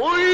[0.00, 0.27] Oy!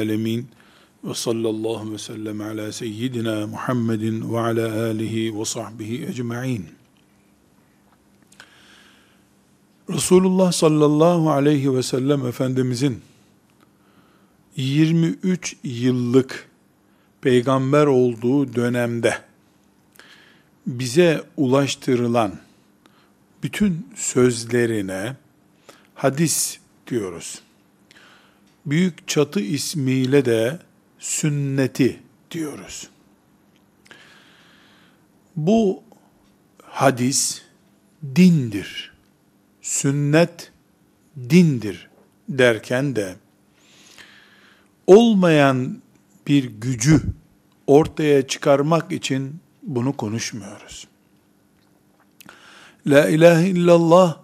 [0.00, 0.48] Alemin.
[1.04, 6.66] Ve sallallahu ve sellem ala seyyidina Muhammedin ve ala alihi ve sahbihi ecma'in.
[9.90, 13.02] Resulullah sallallahu aleyhi ve sellem Efendimizin
[14.56, 16.48] 23 yıllık
[17.20, 19.18] peygamber olduğu dönemde
[20.66, 22.32] bize ulaştırılan
[23.42, 25.16] bütün sözlerine
[25.94, 27.42] hadis diyoruz.
[28.70, 30.58] Büyük çatı ismiyle de
[30.98, 32.88] sünneti diyoruz.
[35.36, 35.82] Bu
[36.62, 37.42] hadis
[38.16, 38.92] dindir.
[39.62, 40.52] Sünnet
[41.16, 41.90] dindir
[42.28, 43.16] derken de
[44.86, 45.82] olmayan
[46.26, 47.02] bir gücü
[47.66, 50.86] ortaya çıkarmak için bunu konuşmuyoruz.
[52.86, 54.18] La ilahe illallah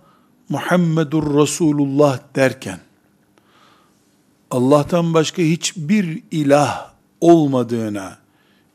[0.48, 2.85] Muhammedur Resulullah derken
[4.50, 8.18] Allah'tan başka hiçbir ilah olmadığına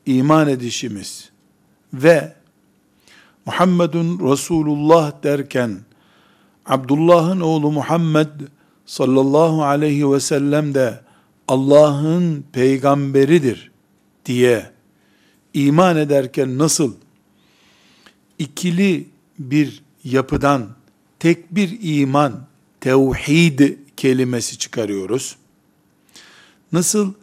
[0.05, 1.29] iman edişimiz
[1.93, 2.33] ve
[3.45, 5.79] Muhammedun Resulullah derken
[6.65, 8.27] Abdullah'ın oğlu Muhammed
[8.85, 11.01] sallallahu aleyhi ve sellem de
[11.47, 13.71] Allah'ın peygamberidir
[14.25, 14.71] diye
[15.53, 16.93] iman ederken nasıl
[18.39, 19.07] ikili
[19.39, 20.67] bir yapıdan
[21.19, 22.47] tek bir iman,
[22.81, 25.35] tevhid kelimesi çıkarıyoruz.
[26.73, 27.13] Nasıl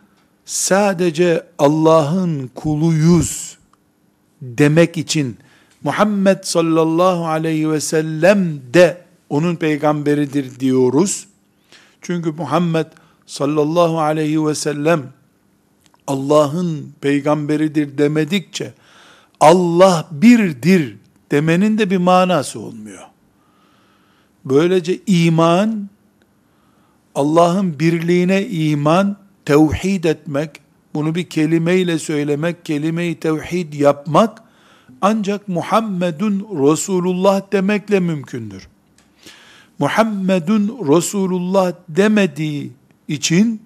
[0.44, 3.58] sadece Allah'ın kuluyuz
[4.42, 5.36] demek için
[5.82, 11.26] Muhammed sallallahu aleyhi ve sellem de onun peygamberidir diyoruz.
[12.02, 12.86] Çünkü Muhammed
[13.26, 15.02] sallallahu aleyhi ve sellem
[16.06, 18.74] Allah'ın peygamberidir demedikçe
[19.40, 20.96] Allah birdir
[21.30, 23.02] demenin de bir manası olmuyor.
[24.44, 25.88] Böylece iman,
[27.14, 29.16] Allah'ın birliğine iman,
[29.48, 30.60] tevhid etmek,
[30.94, 34.42] bunu bir kelimeyle söylemek, kelimeyi tevhid yapmak,
[35.00, 38.68] ancak Muhammedun Resulullah demekle mümkündür.
[39.78, 42.72] Muhammedun Resulullah demediği
[43.08, 43.62] için,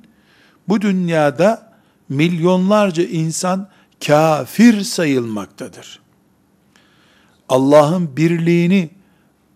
[0.68, 1.72] bu dünyada
[2.08, 3.68] milyonlarca insan
[4.06, 6.00] kafir sayılmaktadır.
[7.48, 8.90] Allah'ın birliğini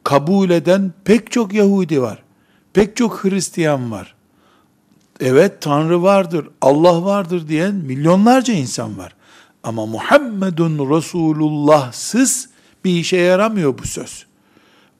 [0.04, 2.22] kabul eden pek çok Yahudi var.
[2.72, 4.15] Pek çok Hristiyan var.
[5.20, 9.14] Evet Tanrı vardır, Allah vardır diyen milyonlarca insan var.
[9.62, 12.48] Ama Muhammedun Resulullah'sız
[12.84, 14.26] bir işe yaramıyor bu söz.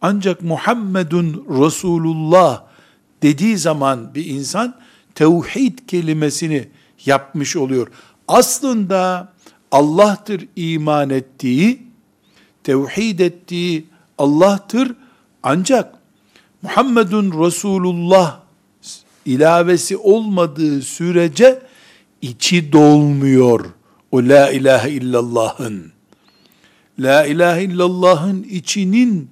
[0.00, 2.62] Ancak Muhammedun Resulullah
[3.22, 4.74] dediği zaman bir insan
[5.14, 6.68] tevhid kelimesini
[7.04, 7.88] yapmış oluyor.
[8.28, 9.32] Aslında
[9.72, 11.82] Allah'tır iman ettiği,
[12.64, 13.86] tevhid ettiği
[14.18, 14.94] Allah'tır
[15.42, 15.94] ancak
[16.62, 18.45] Muhammedun Resulullah
[19.26, 21.62] ilavesi olmadığı sürece
[22.22, 23.66] içi dolmuyor
[24.12, 25.92] o la ilahe illallah'ın.
[26.98, 29.30] La ilahe illallah'ın içinin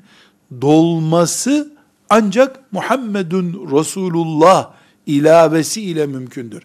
[0.61, 1.73] dolması
[2.11, 4.71] ancak Muhammedun Resulullah
[5.07, 6.63] ilavesi ile mümkündür.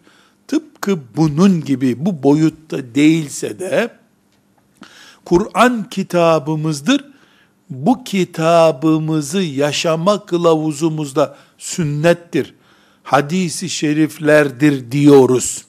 [0.47, 3.90] Tıpkı bunun gibi bu boyutta değilse de
[5.25, 7.06] Kur'an kitabımızdır.
[7.69, 12.53] Bu kitabımızı yaşama kılavuzumuzda sünnettir,
[13.09, 15.66] hadisi şeriflerdir diyoruz.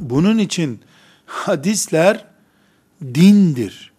[0.00, 0.80] Bunun için
[1.26, 2.24] hadisler
[3.02, 3.92] dindir.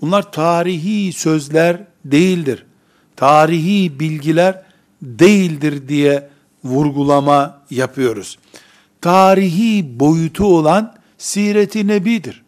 [0.00, 2.66] Bunlar tarihi sözler değildir.
[3.16, 4.62] Tarihi bilgiler
[5.02, 6.28] değildir diye
[6.64, 8.38] vurgulama yapıyoruz.
[9.00, 12.42] Tarihi boyutu olan siret-i nebidir.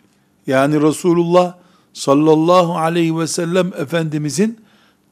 [0.46, 1.54] Yani Resulullah
[1.92, 4.60] sallallahu aleyhi ve sellem Efendimizin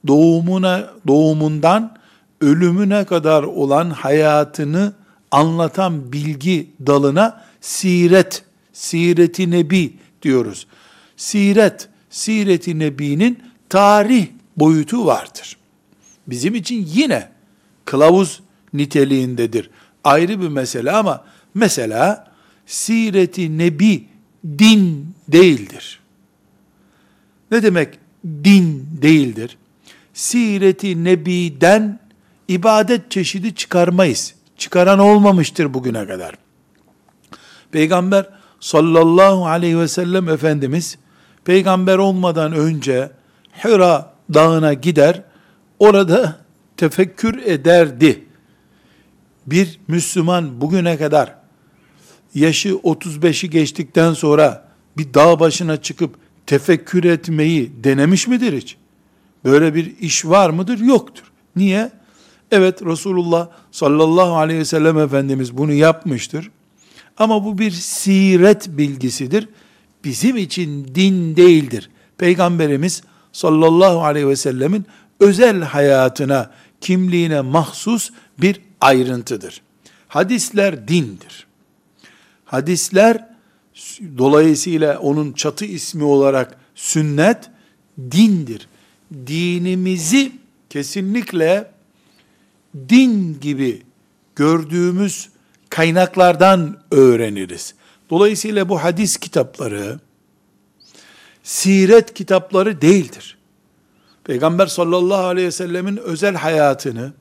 [0.06, 1.99] doğumuna, doğumundan
[2.40, 4.92] ölümüne kadar olan hayatını
[5.30, 10.66] anlatan bilgi dalına siret, sireti nebi diyoruz.
[11.16, 14.26] Siret, sireti nebinin tarih
[14.56, 15.56] boyutu vardır.
[16.26, 17.28] Bizim için yine
[17.84, 18.40] kılavuz
[18.72, 19.70] niteliğindedir.
[20.04, 22.30] Ayrı bir mesele ama mesela
[22.70, 24.04] Sireti nebi
[24.58, 26.00] din değildir.
[27.50, 27.98] Ne demek
[28.44, 29.58] din değildir?
[30.14, 31.99] Sireti nebiden
[32.50, 34.34] ibadet çeşidi çıkarmayız.
[34.56, 36.34] Çıkaran olmamıştır bugüne kadar.
[37.72, 38.26] Peygamber
[38.60, 40.98] sallallahu aleyhi ve sellem Efendimiz
[41.44, 43.10] peygamber olmadan önce
[43.64, 45.22] Hira dağına gider,
[45.78, 46.36] orada
[46.76, 48.24] tefekkür ederdi.
[49.46, 51.34] Bir Müslüman bugüne kadar
[52.34, 56.16] yaşı 35'i geçtikten sonra bir dağ başına çıkıp
[56.46, 58.76] tefekkür etmeyi denemiş midir hiç?
[59.44, 60.78] Böyle bir iş var mıdır?
[60.78, 61.24] Yoktur.
[61.56, 61.99] Niye?
[62.50, 66.50] Evet Resulullah sallallahu aleyhi ve sellem Efendimiz bunu yapmıştır.
[67.16, 69.48] Ama bu bir siret bilgisidir.
[70.04, 71.90] Bizim için din değildir.
[72.18, 73.02] Peygamberimiz
[73.32, 74.86] sallallahu aleyhi ve sellemin
[75.20, 76.50] özel hayatına,
[76.80, 79.62] kimliğine mahsus bir ayrıntıdır.
[80.08, 81.46] Hadisler dindir.
[82.44, 83.28] Hadisler
[84.18, 87.50] dolayısıyla onun çatı ismi olarak sünnet
[88.10, 88.68] dindir.
[89.26, 90.32] Dinimizi
[90.70, 91.70] kesinlikle
[92.88, 93.82] din gibi
[94.36, 95.28] gördüğümüz
[95.70, 97.74] kaynaklardan öğreniriz.
[98.10, 100.00] Dolayısıyla bu hadis kitapları
[101.42, 103.38] siret kitapları değildir.
[104.24, 107.12] Peygamber sallallahu aleyhi ve sellemin özel hayatını,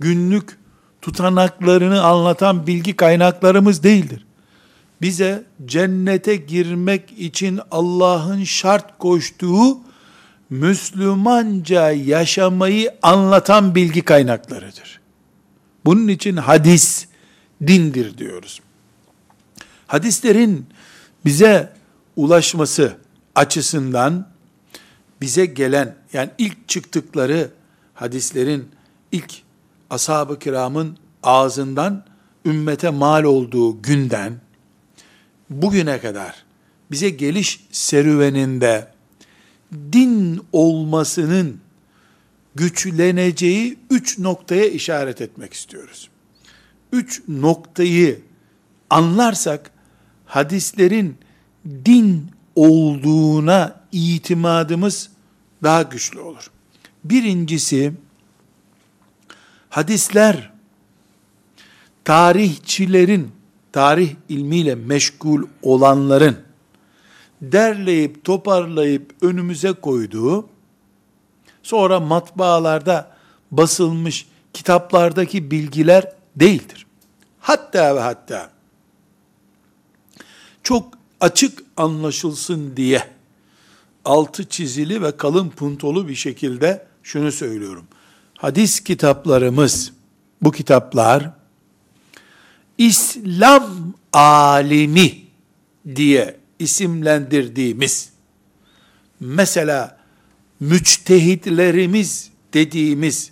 [0.00, 0.58] günlük
[1.02, 4.26] tutanaklarını anlatan bilgi kaynaklarımız değildir.
[5.00, 9.80] Bize cennete girmek için Allah'ın şart koştuğu
[10.52, 15.00] Müslümanca yaşamayı anlatan bilgi kaynaklarıdır.
[15.84, 17.06] Bunun için hadis
[17.66, 18.60] dindir diyoruz.
[19.86, 20.66] Hadislerin
[21.24, 21.72] bize
[22.16, 22.96] ulaşması
[23.34, 24.28] açısından
[25.20, 27.50] bize gelen yani ilk çıktıkları
[27.94, 28.68] hadislerin
[29.12, 29.32] ilk
[29.90, 32.04] ashab-ı kiramın ağzından
[32.46, 34.40] ümmete mal olduğu günden
[35.50, 36.44] bugüne kadar
[36.90, 38.91] bize geliş serüveninde
[39.72, 41.60] din olmasının
[42.54, 46.08] güçleneceği üç noktaya işaret etmek istiyoruz.
[46.92, 48.20] Üç noktayı
[48.90, 49.70] anlarsak
[50.26, 51.18] hadislerin
[51.66, 55.10] din olduğuna itimadımız
[55.62, 56.50] daha güçlü olur.
[57.04, 57.92] Birincisi,
[59.68, 60.52] hadisler
[62.04, 63.30] tarihçilerin,
[63.72, 66.51] tarih ilmiyle meşgul olanların
[67.42, 70.48] derleyip toparlayıp önümüze koyduğu,
[71.62, 73.16] sonra matbaalarda
[73.50, 76.86] basılmış kitaplardaki bilgiler değildir.
[77.40, 78.50] Hatta ve hatta
[80.62, 83.08] çok açık anlaşılsın diye
[84.04, 87.84] altı çizili ve kalın puntolu bir şekilde şunu söylüyorum.
[88.38, 89.92] Hadis kitaplarımız,
[90.42, 91.30] bu kitaplar
[92.78, 95.14] İslam alimi
[95.96, 98.12] diye isimlendirdiğimiz
[99.20, 99.98] mesela
[100.60, 103.30] müçtehitlerimiz dediğimiz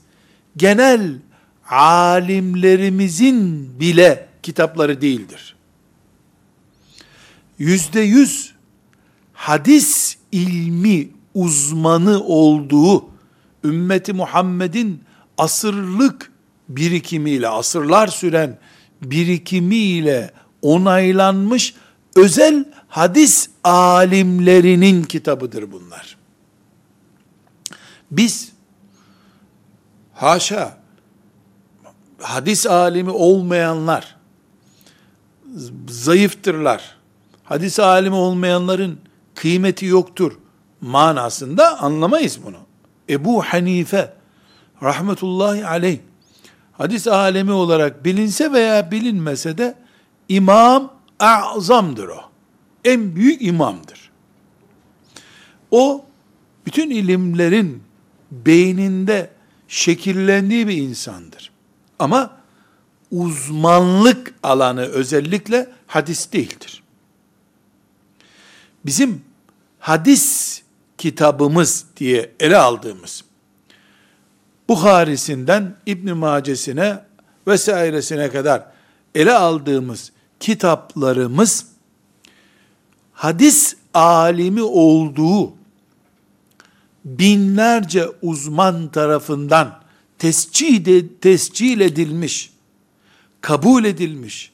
[0.57, 1.13] genel
[1.69, 5.57] alimlerimizin bile kitapları değildir.
[7.59, 8.55] Yüzde yüz
[9.33, 13.11] hadis ilmi uzmanı olduğu
[13.65, 15.01] ümmeti Muhammed'in
[15.39, 16.33] asırlık
[16.69, 18.59] birikimiyle, asırlar süren
[19.03, 20.31] birikimiyle
[20.63, 21.75] onaylanmış
[22.17, 26.17] özel hadis alimlerinin kitabıdır bunlar.
[28.11, 28.53] Biz
[30.15, 30.77] haşa
[32.19, 34.17] hadis alimi olmayanlar
[35.89, 36.97] zayıftırlar.
[37.45, 38.99] Hadis alimi olmayanların
[39.35, 40.39] kıymeti yoktur
[40.81, 42.57] manasında anlamayız bunu.
[43.09, 44.13] Ebu Hanife
[44.83, 45.99] rahmetullahi aleyh
[46.73, 49.75] hadis alemi olarak bilinse veya bilinmese de
[50.29, 50.93] imam
[51.27, 52.21] azamdır o.
[52.85, 54.11] En büyük imamdır.
[55.71, 56.05] O
[56.67, 57.83] bütün ilimlerin
[58.31, 59.31] beyninde
[59.69, 61.51] şekillendiği bir insandır.
[61.99, 62.37] Ama
[63.11, 66.83] uzmanlık alanı özellikle hadis değildir.
[68.87, 69.25] Bizim
[69.79, 70.63] hadis
[70.99, 73.25] kitabımız diye ele aldığımız
[74.71, 76.99] Buharisinden İbn Mace'sine
[77.47, 78.67] vesairesine kadar
[79.15, 81.67] ele aldığımız kitaplarımız
[83.13, 85.53] hadis alimi olduğu
[87.05, 89.81] binlerce uzman tarafından
[90.19, 92.53] tescil, tescil edilmiş,
[93.41, 94.53] kabul edilmiş,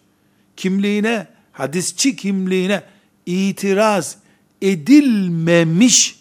[0.57, 2.83] kimliğine, hadisçi kimliğine
[3.27, 4.17] itiraz
[4.63, 6.21] edilmemiş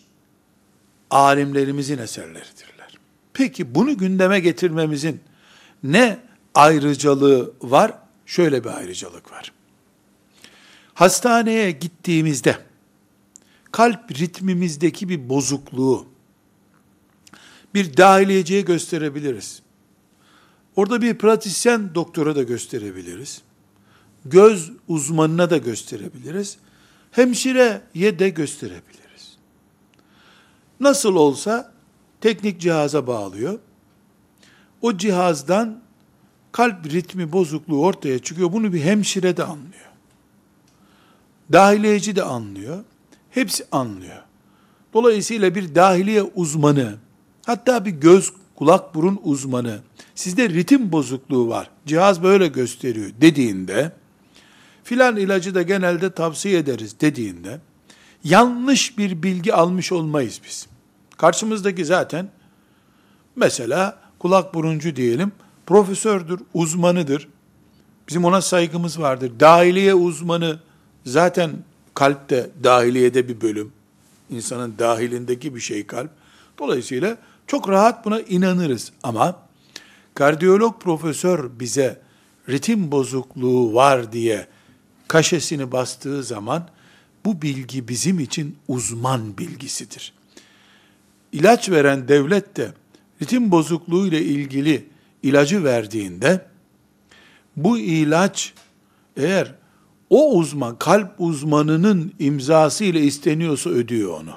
[1.09, 2.97] alimlerimizin eserleridirler.
[3.33, 5.19] Peki bunu gündeme getirmemizin
[5.83, 6.19] ne
[6.53, 7.93] ayrıcalığı var?
[8.25, 9.51] Şöyle bir ayrıcalık var.
[10.95, 12.57] Hastaneye gittiğimizde
[13.71, 16.05] kalp ritmimizdeki bir bozukluğu
[17.73, 19.61] bir dahiliyeciye gösterebiliriz.
[20.75, 23.41] Orada bir pratisyen doktora da gösterebiliriz.
[24.25, 26.57] Göz uzmanına da gösterebiliriz.
[27.11, 29.37] Hemşireye de gösterebiliriz.
[30.79, 31.73] Nasıl olsa
[32.21, 33.59] teknik cihaza bağlıyor.
[34.81, 35.81] O cihazdan
[36.51, 38.53] kalp ritmi bozukluğu ortaya çıkıyor.
[38.53, 39.94] Bunu bir hemşire de anlıyor.
[41.51, 42.83] Dahiliyeci de anlıyor.
[43.29, 44.23] Hepsi anlıyor.
[44.93, 46.95] Dolayısıyla bir dahiliye uzmanı,
[47.45, 49.79] hatta bir göz, kulak, burun uzmanı,
[50.15, 53.91] sizde ritim bozukluğu var, cihaz böyle gösteriyor dediğinde,
[54.83, 57.59] filan ilacı da genelde tavsiye ederiz dediğinde,
[58.23, 60.67] yanlış bir bilgi almış olmayız biz.
[61.17, 62.29] Karşımızdaki zaten,
[63.35, 65.31] mesela kulak buruncu diyelim,
[65.65, 67.27] profesördür, uzmanıdır.
[68.07, 69.31] Bizim ona saygımız vardır.
[69.39, 70.59] Dahiliye uzmanı
[71.05, 71.51] zaten
[71.93, 73.71] kalpte dahiliyede bir bölüm.
[74.29, 76.09] İnsanın dahilindeki bir şey kalp.
[76.59, 78.91] Dolayısıyla çok rahat buna inanırız.
[79.03, 79.39] Ama
[80.13, 82.01] kardiyolog profesör bize
[82.49, 84.47] ritim bozukluğu var diye
[85.07, 86.69] kaşesini bastığı zaman
[87.25, 90.13] bu bilgi bizim için uzman bilgisidir.
[91.31, 92.71] İlaç veren devlet de
[93.21, 94.85] ritim bozukluğu ile ilgili
[95.23, 96.45] ilacı verdiğinde
[97.55, 98.53] bu ilaç
[99.17, 99.55] eğer
[100.09, 104.33] o uzman, kalp uzmanının imzası ile isteniyorsa ödüyor onu.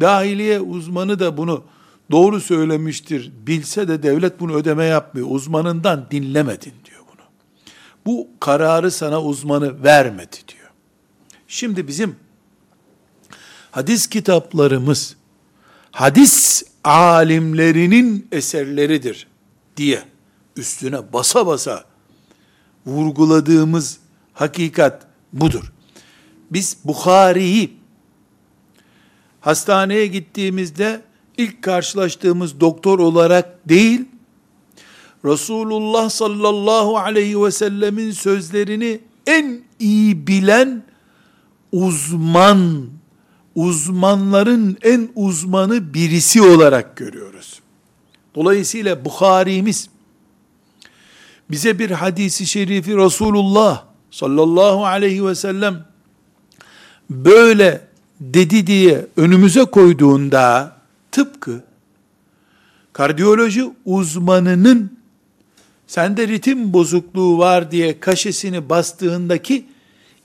[0.00, 1.64] Dahiliye uzmanı da bunu
[2.10, 5.26] doğru söylemiştir, bilse de devlet bunu ödeme yapmıyor.
[5.30, 7.24] Uzmanından dinlemedin diyor bunu.
[8.06, 10.70] Bu kararı sana uzmanı vermedi diyor.
[11.48, 12.16] Şimdi bizim
[13.70, 15.16] hadis kitaplarımız,
[15.90, 19.26] hadis alimlerinin eserleridir
[19.76, 20.02] diye
[20.56, 21.84] üstüne basa basa
[22.86, 23.98] vurguladığımız
[24.38, 25.72] hakikat budur.
[26.50, 27.76] Biz Bukhari'yi
[29.40, 31.02] hastaneye gittiğimizde
[31.36, 34.04] ilk karşılaştığımız doktor olarak değil,
[35.24, 40.82] Resulullah sallallahu aleyhi ve sellemin sözlerini en iyi bilen
[41.72, 42.86] uzman,
[43.54, 47.60] uzmanların en uzmanı birisi olarak görüyoruz.
[48.34, 49.88] Dolayısıyla Bukhari'miz
[51.50, 55.84] bize bir hadisi şerifi Resulullah sallallahu aleyhi ve sellem
[57.10, 57.88] böyle
[58.20, 60.76] dedi diye önümüze koyduğunda
[61.12, 61.62] tıpkı
[62.92, 64.98] kardiyoloji uzmanının
[65.86, 69.66] sende ritim bozukluğu var diye kaşesini bastığındaki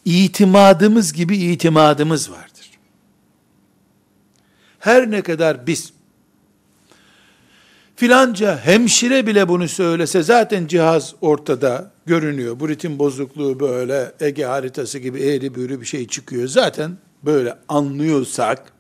[0.06, 2.70] itimadımız gibi itimadımız vardır.
[4.80, 5.94] Her ne kadar biz
[7.96, 12.60] filanca hemşire bile bunu söylese zaten cihaz ortada görünüyor.
[12.60, 16.48] Bu ritim bozukluğu böyle Ege haritası gibi eğri büğrü bir şey çıkıyor.
[16.48, 18.74] Zaten böyle anlıyorsak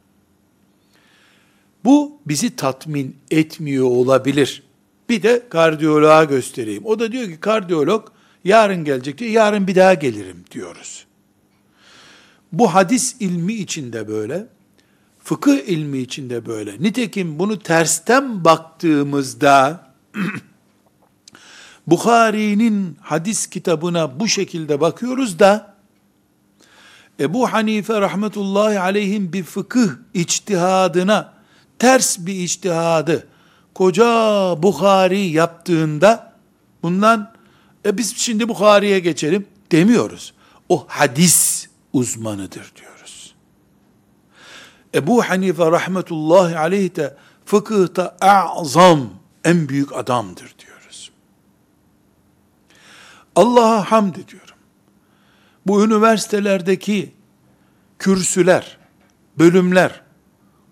[1.85, 4.63] bu bizi tatmin etmiyor olabilir.
[5.09, 6.85] Bir de kardiyoloğa göstereyim.
[6.85, 8.09] O da diyor ki kardiyolog
[8.43, 9.31] yarın gelecek diyor.
[9.31, 11.05] Yarın bir daha gelirim diyoruz.
[12.51, 14.47] Bu hadis ilmi içinde böyle,
[15.19, 16.71] fıkıh ilmi içinde böyle.
[16.79, 19.87] Nitekim bunu tersten baktığımızda
[21.87, 25.73] Bukhari'nin hadis kitabına bu şekilde bakıyoruz da
[27.19, 31.33] Ebu Hanife rahmetullahi aleyhin bir fıkıh içtihadına
[31.79, 33.27] ters bir içtihadı
[33.73, 34.05] koca
[34.63, 36.33] Bukhari yaptığında
[36.83, 37.33] bundan
[37.85, 40.33] e biz şimdi Bukhari'ye geçelim demiyoruz.
[40.69, 43.35] O hadis uzmanıdır diyoruz.
[44.95, 49.09] Ebu Hanife rahmetullahi aleyh de fıkıhta azam
[49.43, 50.62] en büyük adamdır diyoruz.
[53.35, 54.55] Allah'a hamd ediyorum.
[55.67, 57.13] Bu üniversitelerdeki
[57.99, 58.77] kürsüler,
[59.39, 60.01] bölümler,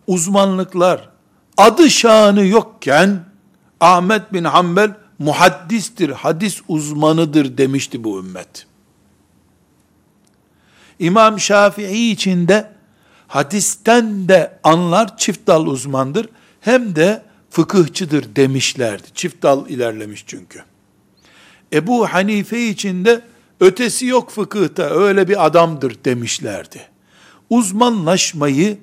[0.08, 1.10] uzmanlıklar,
[1.58, 3.26] adı şanı yokken
[3.80, 8.68] Ahmet bin Hanbel muhaddistir, hadis uzmanıdır demişti bu ümmet.
[11.00, 12.72] İmam Şafii için de
[13.28, 16.30] hadisten de anlar çift dal uzmandır
[16.62, 19.08] hem de fıkıhçıdır demişlerdi.
[19.14, 20.64] Çift dal ilerlemiş çünkü.
[21.74, 23.22] Ebu Hanife için de
[23.60, 26.82] ötesi yok fıkıhta öyle bir adamdır demişlerdi.
[27.50, 28.78] Uzmanlaşmayı,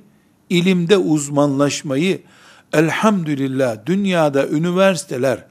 [0.50, 2.23] ilimde uzmanlaşmayı
[2.73, 5.45] elhamdülillah dünyada üniversiteler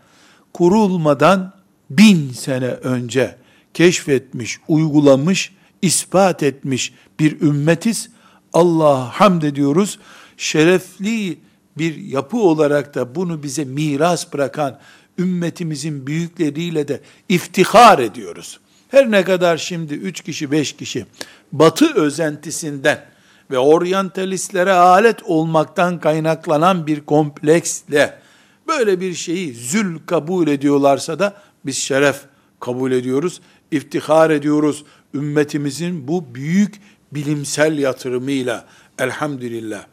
[0.53, 1.53] kurulmadan
[1.89, 3.35] bin sene önce
[3.73, 8.09] keşfetmiş, uygulamış, ispat etmiş bir ümmetiz.
[8.53, 9.99] Allah'a hamd ediyoruz.
[10.37, 11.39] Şerefli
[11.77, 14.79] bir yapı olarak da bunu bize miras bırakan
[15.17, 18.59] ümmetimizin büyükleriyle de iftihar ediyoruz.
[18.89, 21.05] Her ne kadar şimdi üç kişi, beş kişi
[21.51, 23.05] batı özentisinden
[23.51, 28.19] ve oryantalistlere alet olmaktan kaynaklanan bir kompleksle
[28.67, 32.21] böyle bir şeyi zül kabul ediyorlarsa da biz şeref
[32.59, 34.83] kabul ediyoruz, iftihar ediyoruz.
[35.13, 36.81] Ümmetimizin bu büyük
[37.11, 38.65] bilimsel yatırımıyla
[38.99, 39.85] elhamdülillah.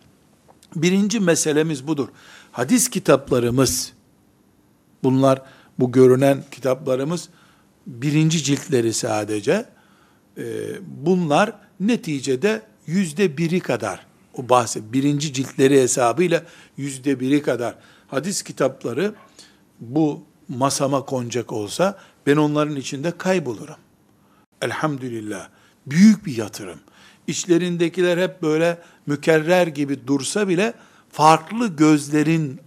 [0.77, 2.09] Birinci meselemiz budur.
[2.53, 3.93] Hadis kitaplarımız,
[5.05, 5.43] bunlar
[5.79, 7.29] bu görünen kitaplarımız
[7.87, 9.67] birinci ciltleri sadece.
[10.39, 10.43] Ee,
[10.87, 16.43] bunlar neticede yüzde biri kadar, o bahse birinci ciltleri hesabıyla
[16.77, 17.75] yüzde biri kadar
[18.09, 19.15] hadis kitapları
[19.81, 23.77] bu masama konacak olsa ben onların içinde kaybolurum.
[24.63, 25.49] Elhamdülillah.
[25.87, 26.81] Büyük bir yatırım.
[27.27, 30.75] İçlerindekiler hep böyle mükerrer gibi dursa bile
[31.13, 32.61] farklı gözlerin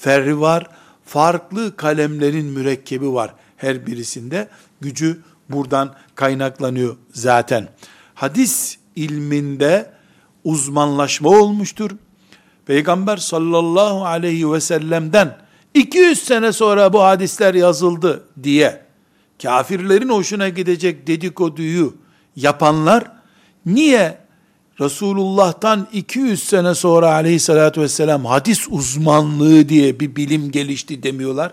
[0.00, 0.68] ferri var,
[1.04, 4.48] farklı kalemlerin mürekkebi var her birisinde.
[4.80, 7.68] Gücü buradan kaynaklanıyor zaten.
[8.14, 9.90] Hadis ilminde
[10.44, 11.90] uzmanlaşma olmuştur.
[12.66, 15.38] Peygamber sallallahu aleyhi ve sellem'den
[15.74, 18.84] 200 sene sonra bu hadisler yazıldı diye
[19.42, 21.94] kafirlerin hoşuna gidecek dedikoduyu
[22.36, 23.04] yapanlar
[23.66, 24.23] niye
[24.80, 31.52] Resulullah'tan 200 sene sonra aleyhissalatü vesselam hadis uzmanlığı diye bir bilim gelişti demiyorlar?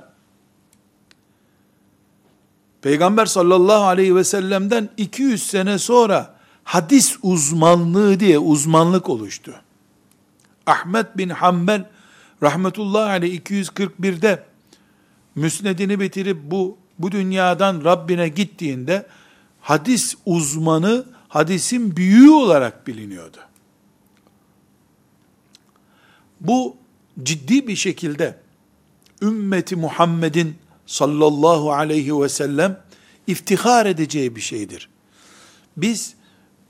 [2.82, 9.54] Peygamber sallallahu aleyhi ve sellem'den 200 sene sonra hadis uzmanlığı diye uzmanlık oluştu.
[10.66, 11.86] Ahmet bin Hanbel
[12.44, 14.44] rahmetullahi aleyh 241'de
[15.36, 19.08] müsnedini bitirip bu bu dünyadan Rabbine gittiğinde
[19.62, 23.38] hadis uzmanı hadisin büyüğü olarak biliniyordu.
[26.42, 26.76] Bu
[27.24, 28.40] ciddi bir şekilde
[29.22, 32.84] ümmeti Muhammed'in sallallahu aleyhi ve sellem
[33.28, 34.90] iftihar edeceği bir şeydir.
[35.78, 36.14] Biz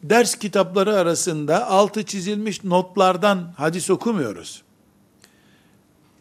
[0.03, 4.61] ders kitapları arasında altı çizilmiş notlardan hadis okumuyoruz.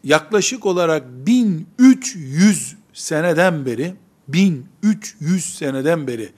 [0.03, 3.93] Yaklaşık olarak 1300 seneden beri
[4.27, 6.31] 1300 seneden beri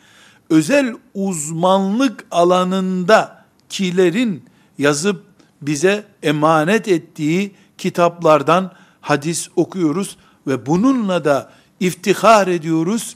[0.54, 4.44] özel uzmanlık alanında kilerin
[4.78, 5.24] yazıp
[5.62, 13.16] bize emanet ettiği kitaplardan hadis okuyoruz ve bununla da iftihar ediyoruz.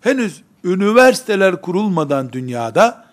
[0.00, 3.04] Henüz üniversiteler kurulmadan dünyada,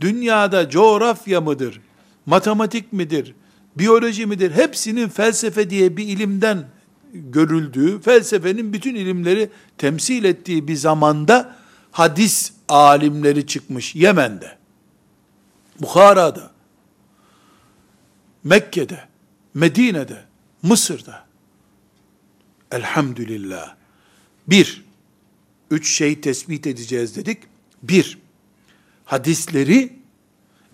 [0.00, 1.80] dünyada coğrafya mıdır,
[2.26, 3.34] matematik midir,
[3.78, 6.64] biyoloji midir, hepsinin felsefe diye bir ilimden
[7.12, 11.57] görüldüğü, felsefenin bütün ilimleri temsil ettiği bir zamanda
[11.92, 14.58] hadis alimleri çıkmış Yemen'de,
[15.80, 16.50] Bukhara'da,
[18.44, 19.08] Mekke'de,
[19.54, 20.24] Medine'de,
[20.62, 21.26] Mısır'da.
[22.72, 23.74] Elhamdülillah.
[24.46, 24.84] Bir,
[25.70, 27.42] üç şey tespit edeceğiz dedik.
[27.82, 28.18] Bir,
[29.04, 29.98] hadisleri,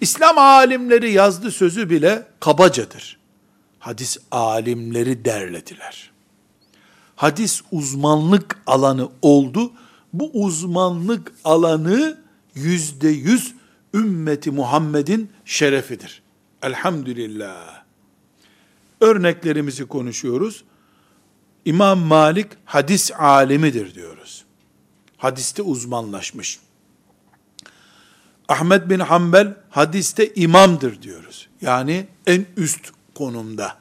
[0.00, 3.18] İslam alimleri yazdı sözü bile kabacadır.
[3.78, 6.10] Hadis alimleri derlediler.
[7.16, 9.72] Hadis uzmanlık alanı oldu.
[10.14, 12.18] Bu uzmanlık alanı
[12.54, 13.54] yüzde yüz
[13.94, 16.22] ümmeti Muhammed'in şerefidir.
[16.62, 17.82] Elhamdülillah.
[19.00, 20.64] Örneklerimizi konuşuyoruz.
[21.64, 24.44] İmam Malik hadis alimidir diyoruz.
[25.16, 26.60] Hadiste uzmanlaşmış.
[28.48, 31.48] Ahmet bin Hanbel hadiste imamdır diyoruz.
[31.60, 33.76] Yani en üst konumda.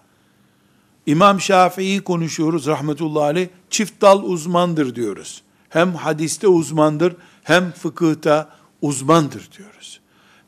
[1.05, 3.47] İmam Şafii konuşuyoruz rahmetullahi aleyh.
[3.69, 5.43] Çift dal uzmandır diyoruz.
[5.73, 8.49] Hem hadiste uzmandır hem fıkıhta
[8.81, 9.99] uzmandır diyoruz.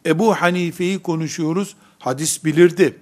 [0.05, 1.75] Ebu Hanife'yi konuşuyoruz.
[1.99, 2.99] Hadis bilirdi.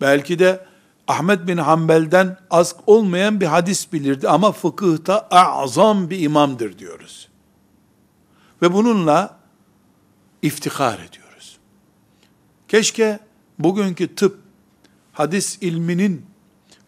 [0.00, 0.66] Belki de
[1.08, 7.28] Ahmet bin Hanbel'den az olmayan bir hadis bilirdi ama fıkıhta azam bir imamdır diyoruz.
[8.62, 9.38] Ve bununla
[10.42, 11.58] iftihar ediyoruz.
[12.68, 13.18] Keşke
[13.58, 14.38] bugünkü tıp,
[15.12, 16.26] hadis ilminin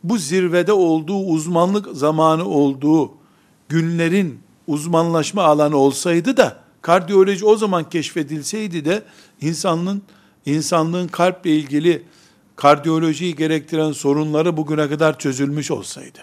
[0.05, 3.15] bu zirvede olduğu, uzmanlık zamanı olduğu
[3.68, 9.02] günlerin uzmanlaşma alanı olsaydı da kardiyoloji o zaman keşfedilseydi de
[9.40, 10.02] insanlığın
[10.46, 12.02] insanlığın kalple ilgili
[12.57, 16.18] kardiyolojiyi gerektiren sorunları bugüne kadar çözülmüş olsaydı.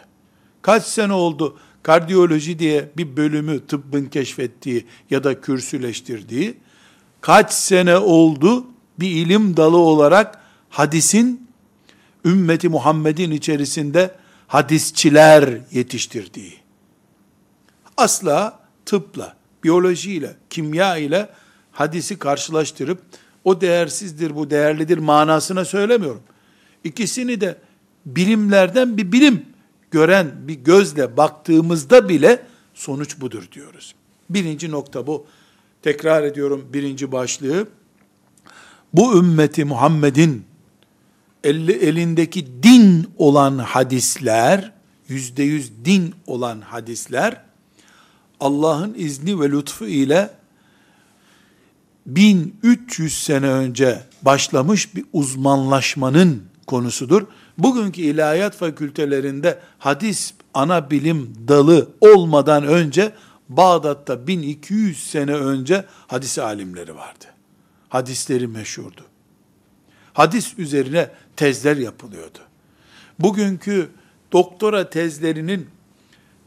[0.62, 6.58] Kaç sene oldu kardiyoloji diye bir bölümü tıbbın keşfettiği ya da kürsüleştirdiği,
[7.22, 8.66] kaç sene oldu
[9.00, 11.48] bir ilim dalı olarak hadisin
[12.26, 14.16] ümmeti Muhammed'in içerisinde
[14.48, 16.63] hadisçiler yetiştirdiği.
[17.98, 21.30] Asla tıpla, biyolojiyle, kimya ile
[21.72, 23.02] hadisi karşılaştırıp
[23.44, 26.22] o değersizdir, bu değerlidir manasına söylemiyorum.
[26.84, 27.58] İkisini de
[28.06, 29.46] bilimlerden bir bilim
[29.92, 33.96] gören bir gözle baktığımızda bile sonuç budur diyoruz.
[34.30, 35.26] Birinci nokta bu.
[35.82, 37.68] Tekrar ediyorum birinci başlığı.
[38.94, 40.46] Bu ümmeti Muhammed'in
[41.44, 44.72] elindeki din olan hadisler,
[45.08, 47.42] yüzde yüz din olan hadisler,
[48.44, 50.30] Allah'ın izni ve lütfu ile
[52.06, 57.22] 1300 sene önce başlamış bir uzmanlaşmanın konusudur.
[57.58, 63.12] Bugünkü ilahiyat fakültelerinde hadis ana bilim dalı olmadan önce
[63.50, 67.26] Bağdat'ta 1200 sene önce hadis alimleri vardı.
[67.90, 69.02] Hadisleri meşhurdu.
[70.14, 72.40] Hadis üzerine tezler yapılıyordu.
[73.20, 73.90] Bugünkü
[74.32, 75.68] doktora tezlerinin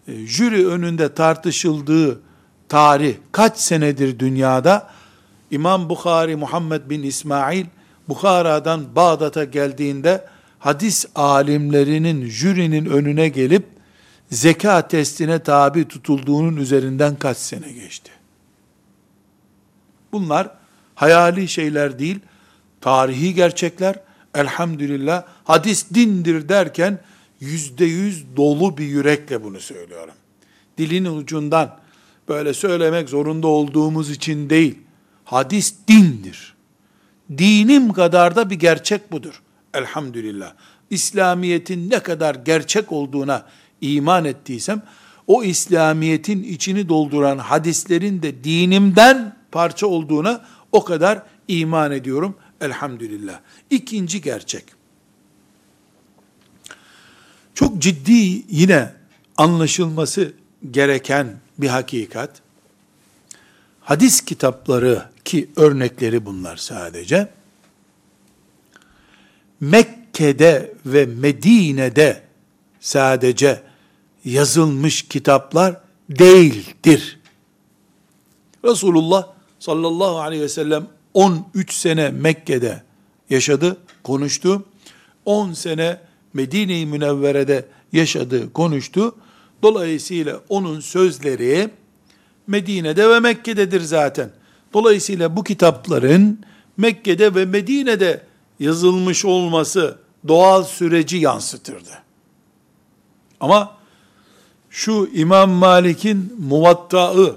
[0.09, 2.21] jüri önünde tartışıldığı
[2.69, 4.90] tarih kaç senedir dünyada?
[5.51, 7.66] İmam Bukhari Muhammed bin İsmail
[8.09, 10.25] Bukhara'dan Bağdat'a geldiğinde
[10.59, 13.66] hadis alimlerinin jürinin önüne gelip
[14.31, 18.11] zeka testine tabi tutulduğunun üzerinden kaç sene geçti.
[20.12, 20.51] Bunlar
[20.95, 22.19] hayali şeyler değil,
[22.81, 24.01] tarihi gerçekler.
[24.35, 26.99] Elhamdülillah hadis dindir derken
[27.40, 30.14] yüzde yüz dolu bir yürekle bunu söylüyorum.
[30.79, 31.79] Dilin ucundan
[32.29, 34.79] böyle söylemek zorunda olduğumuz için değil.
[35.25, 36.55] Hadis dindir.
[37.38, 39.42] Dinim kadar da bir gerçek budur.
[39.75, 40.55] Elhamdülillah.
[40.90, 43.46] İslamiyet'in ne kadar gerçek olduğuna
[43.81, 44.83] iman ettiysem,
[45.27, 52.37] o İslamiyet'in içini dolduran hadislerin de dinimden parça olduğuna o kadar iman ediyorum.
[52.61, 53.40] Elhamdülillah.
[53.70, 54.76] İkinci gerçek.
[57.57, 58.92] Çok ciddi yine
[59.37, 60.33] anlaşılması
[60.71, 62.31] gereken bir hakikat.
[63.81, 67.29] Hadis kitapları ki örnekleri bunlar sadece.
[69.61, 72.23] Mekke'de ve Medine'de
[72.81, 73.62] sadece
[74.25, 77.21] yazılmış kitaplar değildir.
[78.64, 82.83] Resulullah sallallahu aleyhi ve sellem 13 sene Mekke'de
[83.31, 84.64] yaşadı, konuştu.
[85.25, 86.06] 10 sene
[86.37, 89.14] Medine-i Münevvere'de yaşadı, konuştu.
[89.62, 91.70] Dolayısıyla onun sözleri
[92.46, 94.31] Medine'de ve Mekke'dedir zaten.
[94.72, 96.40] Dolayısıyla bu kitapların
[96.77, 98.22] Mekke'de ve Medine'de
[98.61, 102.03] yazılmış olması doğal süreci yansıtırdı.
[103.40, 103.77] Ama
[104.70, 107.37] şu İmam Malik'in muvattaı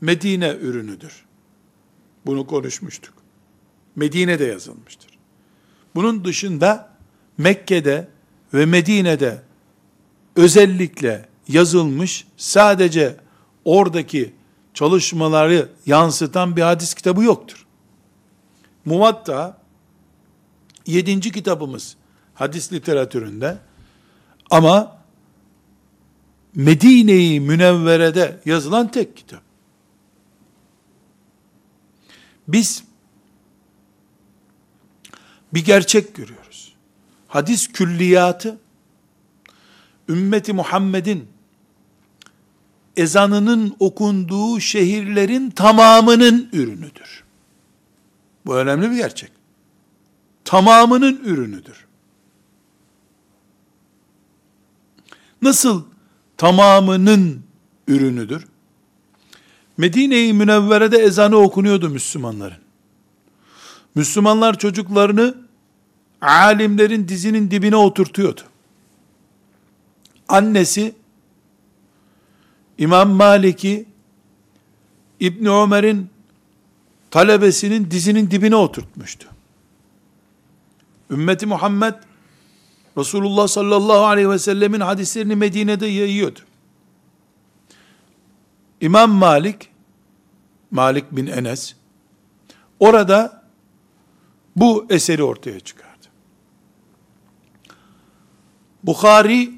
[0.00, 1.24] Medine ürünüdür.
[2.26, 3.14] Bunu konuşmuştuk.
[3.96, 5.10] Medine'de yazılmıştır.
[5.94, 6.90] Bunun dışında
[7.38, 8.08] Mekke'de
[8.54, 9.42] ve Medine'de
[10.36, 13.16] özellikle yazılmış sadece
[13.64, 14.34] oradaki
[14.74, 17.66] çalışmaları yansıtan bir hadis kitabı yoktur.
[18.84, 19.58] Muvatta
[20.86, 21.96] yedinci kitabımız
[22.34, 23.58] hadis literatüründe
[24.50, 25.00] ama
[26.54, 29.42] Medine-i Münevvere'de yazılan tek kitap.
[32.48, 32.84] Biz
[35.54, 36.39] bir gerçek görüyoruz.
[37.30, 38.58] Hadis külliyatı
[40.08, 41.28] ümmeti Muhammed'in
[42.96, 47.24] ezanının okunduğu şehirlerin tamamının ürünüdür.
[48.46, 49.30] Bu önemli bir gerçek.
[50.44, 51.86] Tamamının ürünüdür.
[55.42, 55.84] Nasıl
[56.36, 57.42] tamamının
[57.88, 58.44] ürünüdür?
[59.76, 62.58] Medine-i Münevvere'de ezanı okunuyordu Müslümanların.
[63.94, 65.49] Müslümanlar çocuklarını
[66.20, 68.40] alimlerin dizinin dibine oturtuyordu.
[70.28, 70.94] Annesi
[72.78, 73.86] İmam Malik'i
[75.20, 76.10] İbn Ömer'in
[77.10, 79.28] talebesinin dizinin dibine oturtmuştu.
[81.10, 81.94] Ümmeti Muhammed
[82.98, 86.40] Resulullah sallallahu aleyhi ve sellemin hadislerini Medine'de yayıyordu.
[88.80, 89.68] İmam Malik,
[90.70, 91.74] Malik bin Enes,
[92.80, 93.42] orada
[94.56, 95.89] bu eseri ortaya çıkardı.
[98.82, 99.52] Bukhari,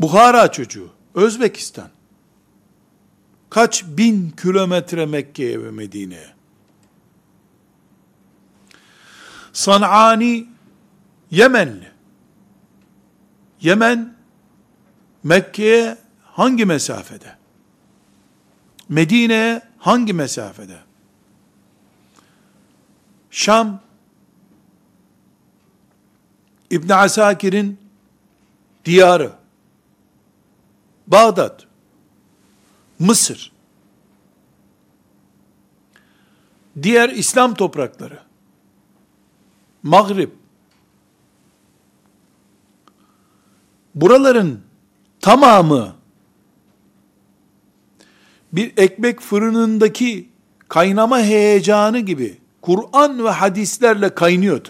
[0.00, 1.88] Bukhara çocuğu, Özbekistan.
[3.50, 6.26] Kaç bin kilometre Mekke'ye ve Medine'ye.
[9.52, 10.46] San'ani,
[11.30, 11.90] Yemenli.
[13.60, 14.14] Yemen,
[15.24, 17.36] Mekke'ye hangi mesafede?
[18.88, 20.78] Medine'ye hangi mesafede?
[23.30, 23.80] Şam,
[26.70, 27.78] İbn Asakir'in
[28.84, 29.32] diyarı,
[31.06, 31.66] Bağdat,
[32.98, 33.52] Mısır,
[36.82, 38.18] diğer İslam toprakları,
[39.82, 40.30] Maghrib,
[43.94, 44.60] buraların
[45.20, 45.94] tamamı
[48.52, 50.28] bir ekmek fırınındaki
[50.68, 54.68] kaynama heyecanı gibi Kur'an ve hadislerle kaynıyordu.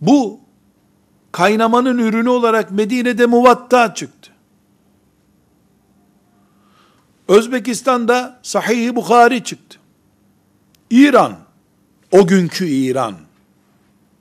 [0.00, 0.40] Bu
[1.32, 4.30] kaynamanın ürünü olarak Medine'de muvatta çıktı.
[7.28, 9.78] Özbekistan'da Sahih-i Bukhari çıktı.
[10.90, 11.36] İran,
[12.12, 13.14] o günkü İran,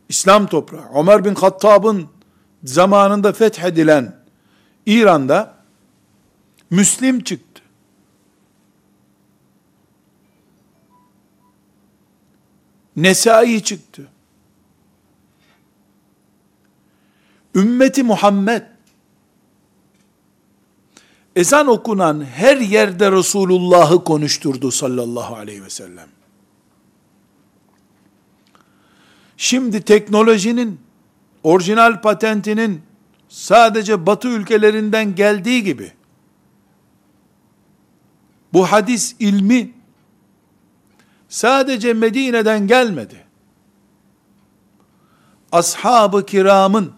[0.09, 2.07] İslam toprağı, Ömer bin Hattab'ın
[2.63, 4.15] zamanında fethedilen
[4.85, 5.53] İran'da
[6.69, 7.63] Müslim çıktı.
[12.95, 14.07] Nesai çıktı.
[17.55, 18.63] Ümmeti Muhammed
[21.35, 26.07] ezan okunan her yerde Resulullah'ı konuşturdu sallallahu aleyhi ve sellem.
[29.37, 30.79] Şimdi teknolojinin
[31.43, 32.81] orijinal patentinin
[33.29, 35.91] sadece batı ülkelerinden geldiği gibi
[38.53, 39.73] bu hadis ilmi
[41.29, 43.23] sadece Medine'den gelmedi.
[45.51, 46.93] Ashab-ı kiramın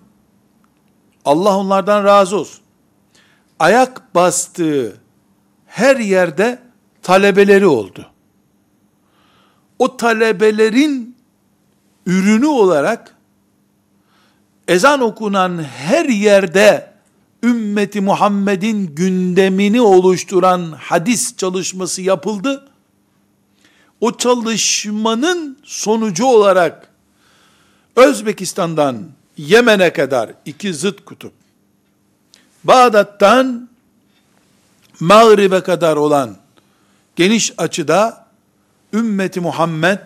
[1.25, 2.61] Allah onlardan razı olsun.
[3.59, 4.97] Ayak bastığı
[5.65, 6.59] her yerde
[7.01, 8.05] talebeleri oldu.
[9.79, 11.15] O talebelerin
[12.05, 13.15] ürünü olarak
[14.67, 16.93] ezan okunan her yerde
[17.43, 22.67] ümmeti Muhammed'in gündemini oluşturan hadis çalışması yapıldı.
[24.01, 26.89] O çalışmanın sonucu olarak
[27.95, 31.33] Özbekistan'dan Yemen'e kadar iki zıt kutup,
[32.63, 33.69] Bağdat'tan
[34.99, 36.37] Mağrib'e kadar olan
[37.15, 38.27] geniş açıda
[38.93, 39.99] ümmeti Muhammed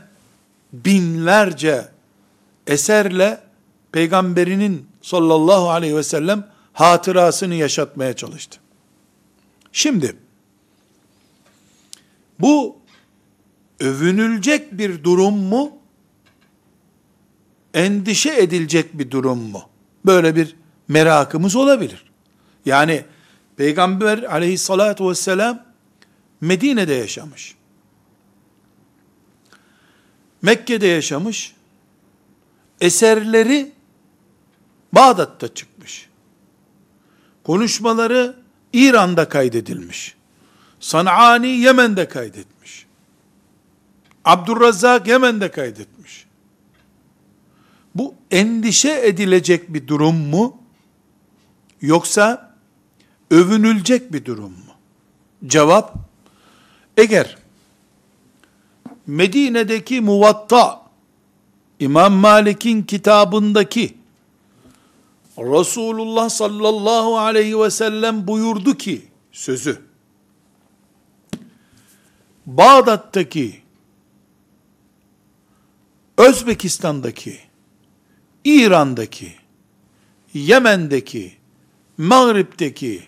[0.73, 1.87] binlerce
[2.67, 3.41] eserle
[3.91, 8.59] peygamberinin sallallahu aleyhi ve sellem hatırasını yaşatmaya çalıştı.
[9.71, 10.15] Şimdi
[12.39, 12.77] bu
[13.79, 15.78] övünülecek bir durum mu?
[17.73, 19.69] Endişe edilecek bir durum mu?
[20.05, 20.55] Böyle bir
[20.87, 22.03] merakımız olabilir.
[22.65, 23.05] Yani
[23.57, 25.63] Peygamber aleyhissalatu vesselam
[26.41, 27.55] Medine'de yaşamış.
[30.41, 31.55] Mekke'de yaşamış.
[32.81, 33.71] Eserleri
[34.93, 36.09] Bağdat'ta çıkmış.
[37.43, 38.35] Konuşmaları
[38.73, 40.15] İran'da kaydedilmiş.
[40.79, 42.85] Sanani Yemen'de kaydetmiş.
[44.25, 45.98] Abdurrazzak Yemen'de kaydetmiş.
[47.95, 50.57] Bu endişe edilecek bir durum mu?
[51.81, 52.55] Yoksa
[53.31, 54.73] övünülecek bir durum mu?
[55.45, 55.95] Cevap,
[56.97, 57.37] eğer
[59.07, 60.81] Medine'deki muvatta,
[61.79, 63.97] İmam Malik'in kitabındaki
[65.37, 69.81] Resulullah sallallahu aleyhi ve sellem buyurdu ki, sözü,
[72.45, 73.61] Bağdat'taki,
[76.17, 77.48] Özbekistan'daki,
[78.43, 79.33] İran'daki,
[80.33, 81.33] Yemen'deki,
[81.97, 83.03] Mağrip'teki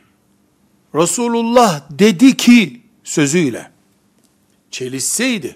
[0.95, 3.71] Resulullah dedi ki sözüyle
[4.71, 5.55] çelişseydi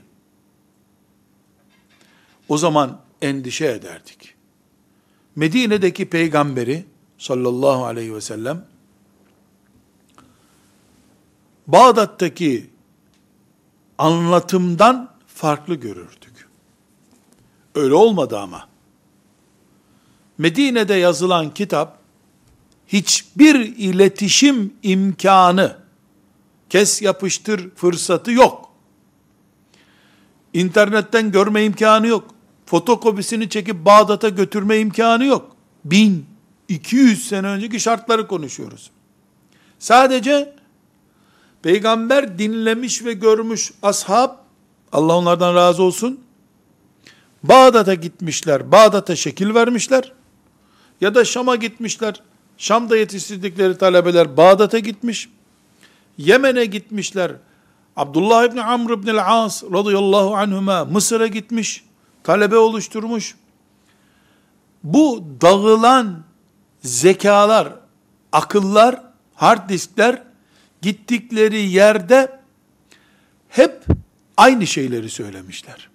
[2.50, 4.36] o zaman endişe ederdik.
[5.36, 6.86] Medine'deki peygamberi
[7.18, 8.66] sallallahu aleyhi ve sellem
[11.68, 12.70] Bağdat'taki
[13.98, 16.48] anlatımdan farklı görürdük.
[17.76, 18.75] Öyle olmadı ama.
[20.38, 22.00] Medine'de yazılan kitap
[22.88, 25.78] hiçbir iletişim imkanı
[26.70, 28.70] kes yapıştır fırsatı yok.
[30.54, 32.28] İnternetten görme imkanı yok.
[32.66, 35.56] Fotokopisini çekip Bağdat'a götürme imkanı yok.
[35.86, 38.92] 1200 sene önceki şartları konuşuyoruz.
[39.80, 40.54] Sadece
[41.62, 44.30] peygamber dinlemiş ve görmüş ashab,
[44.92, 46.20] Allah onlardan razı olsun,
[47.44, 50.12] Bağdat'a gitmişler, Bağdat'a şekil vermişler,
[51.02, 52.22] ya da Şam'a gitmişler,
[52.58, 55.30] Şam'da yetiştirdikleri talebeler Bağdat'a gitmiş,
[56.18, 57.32] Yemen'e gitmişler,
[57.96, 61.84] Abdullah İbni Amr İbni As radıyallahu anhuma Mısır'a gitmiş,
[62.24, 63.36] talebe oluşturmuş.
[64.84, 66.24] Bu dağılan
[66.84, 67.74] zekalar,
[68.32, 69.02] akıllar,
[69.36, 70.24] hard diskler
[70.82, 72.40] gittikleri yerde
[73.50, 73.86] hep
[74.38, 75.90] aynı şeyleri söylemişler.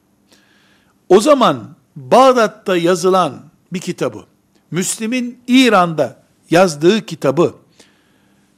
[1.09, 4.25] O zaman Bağdat'ta yazılan bir kitabı,
[4.70, 7.54] Müslim'in İran'da yazdığı kitabı,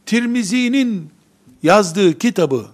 [0.06, 1.10] Tirmizi'nin
[1.62, 2.66] yazdığı kitabı,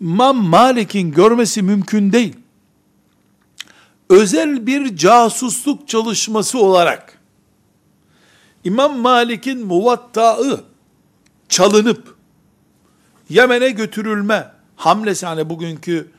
[0.00, 2.36] İmam Malik'in görmesi mümkün değil.
[4.08, 7.18] Özel bir casusluk çalışması olarak,
[8.64, 10.64] İmam Malik'in muvatta'ı
[11.48, 12.16] çalınıp
[13.28, 16.10] Yemen'e götürülme hamlesi hani bugünkü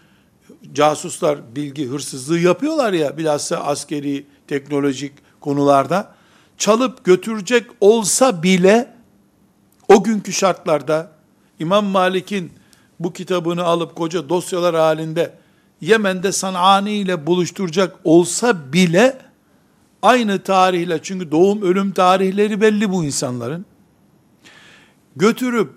[0.74, 6.16] casuslar bilgi hırsızlığı yapıyorlar ya bilhassa askeri teknolojik konularda
[6.62, 8.94] çalıp götürecek olsa bile
[9.88, 11.12] o günkü şartlarda
[11.60, 12.52] İmam Malik'in
[13.00, 15.34] bu kitabını alıp koca dosyalar halinde
[15.82, 19.18] Yemen'de Sanani ile buluşturacak olsa bile
[20.02, 23.66] aynı tarihle çünkü doğum ölüm tarihleri belli bu insanların
[25.16, 25.70] götürüp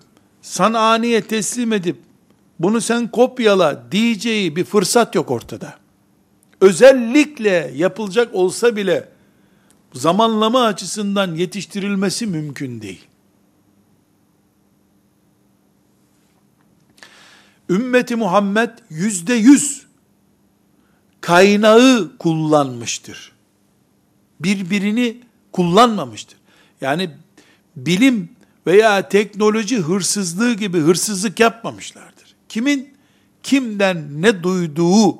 [0.42, 1.96] Sanani'ye teslim edip
[2.58, 5.74] bunu sen kopyala diyeceği bir fırsat yok ortada.
[6.60, 9.13] Özellikle yapılacak olsa bile
[9.94, 13.04] zamanlama açısından yetiştirilmesi mümkün değil.
[17.70, 19.86] Ümmeti Muhammed yüzde yüz
[21.20, 23.32] kaynağı kullanmıştır.
[24.40, 25.20] Birbirini
[25.52, 26.38] kullanmamıştır.
[26.80, 27.10] Yani
[27.76, 28.28] bilim
[28.66, 32.34] veya teknoloji hırsızlığı gibi hırsızlık yapmamışlardır.
[32.48, 32.94] Kimin
[33.42, 35.18] kimden ne duyduğu,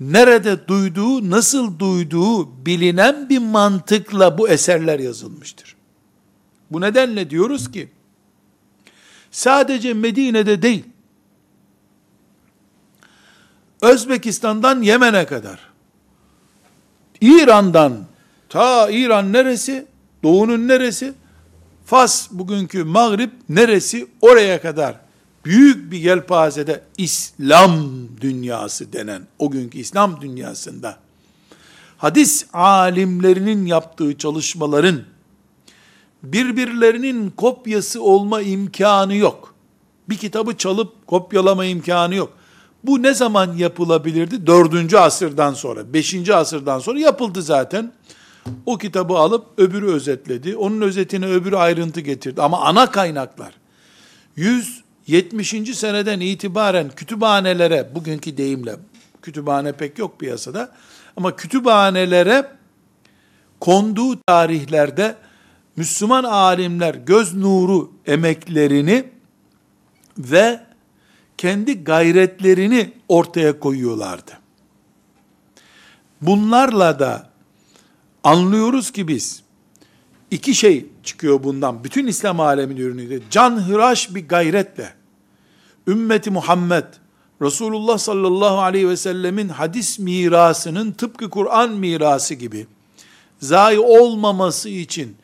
[0.00, 5.76] nerede duyduğu, nasıl duyduğu bilinen bir mantıkla bu eserler yazılmıştır.
[6.70, 7.88] Bu nedenle diyoruz ki,
[9.30, 10.84] sadece Medine'de değil,
[13.82, 15.60] Özbekistan'dan Yemen'e kadar,
[17.20, 18.04] İran'dan,
[18.48, 19.86] ta İran neresi,
[20.22, 21.14] doğunun neresi,
[21.86, 25.07] Fas bugünkü Mağrib neresi oraya kadar
[25.44, 27.88] büyük bir yelpazede İslam
[28.20, 30.98] dünyası denen o günkü İslam dünyasında
[31.98, 35.00] hadis alimlerinin yaptığı çalışmaların
[36.22, 39.54] birbirlerinin kopyası olma imkanı yok.
[40.08, 42.32] Bir kitabı çalıp kopyalama imkanı yok.
[42.84, 44.46] Bu ne zaman yapılabilirdi?
[44.46, 47.92] Dördüncü asırdan sonra, beşinci asırdan sonra yapıldı zaten.
[48.66, 50.56] O kitabı alıp öbürü özetledi.
[50.56, 52.42] Onun özetine öbürü ayrıntı getirdi.
[52.42, 53.54] Ama ana kaynaklar
[55.08, 55.76] 170.
[55.78, 58.76] seneden itibaren kütüphanelere, bugünkü deyimle,
[59.22, 60.72] kütüphane pek yok piyasada,
[61.16, 62.50] ama kütüphanelere
[63.60, 65.16] konduğu tarihlerde
[65.76, 69.04] Müslüman alimler göz nuru emeklerini
[70.18, 70.60] ve
[71.36, 74.32] kendi gayretlerini ortaya koyuyorlardı.
[76.20, 77.30] Bunlarla da
[78.24, 79.42] anlıyoruz ki biz
[80.30, 81.84] iki şey çıkıyor bundan.
[81.84, 83.20] Bütün İslam aleminin ürünü.
[83.30, 84.97] Canhıraş bir gayretle
[85.88, 86.84] ümmeti Muhammed
[87.42, 92.66] Resulullah sallallahu aleyhi ve sellemin hadis mirasının tıpkı Kur'an mirası gibi
[93.40, 95.16] zayi olmaması için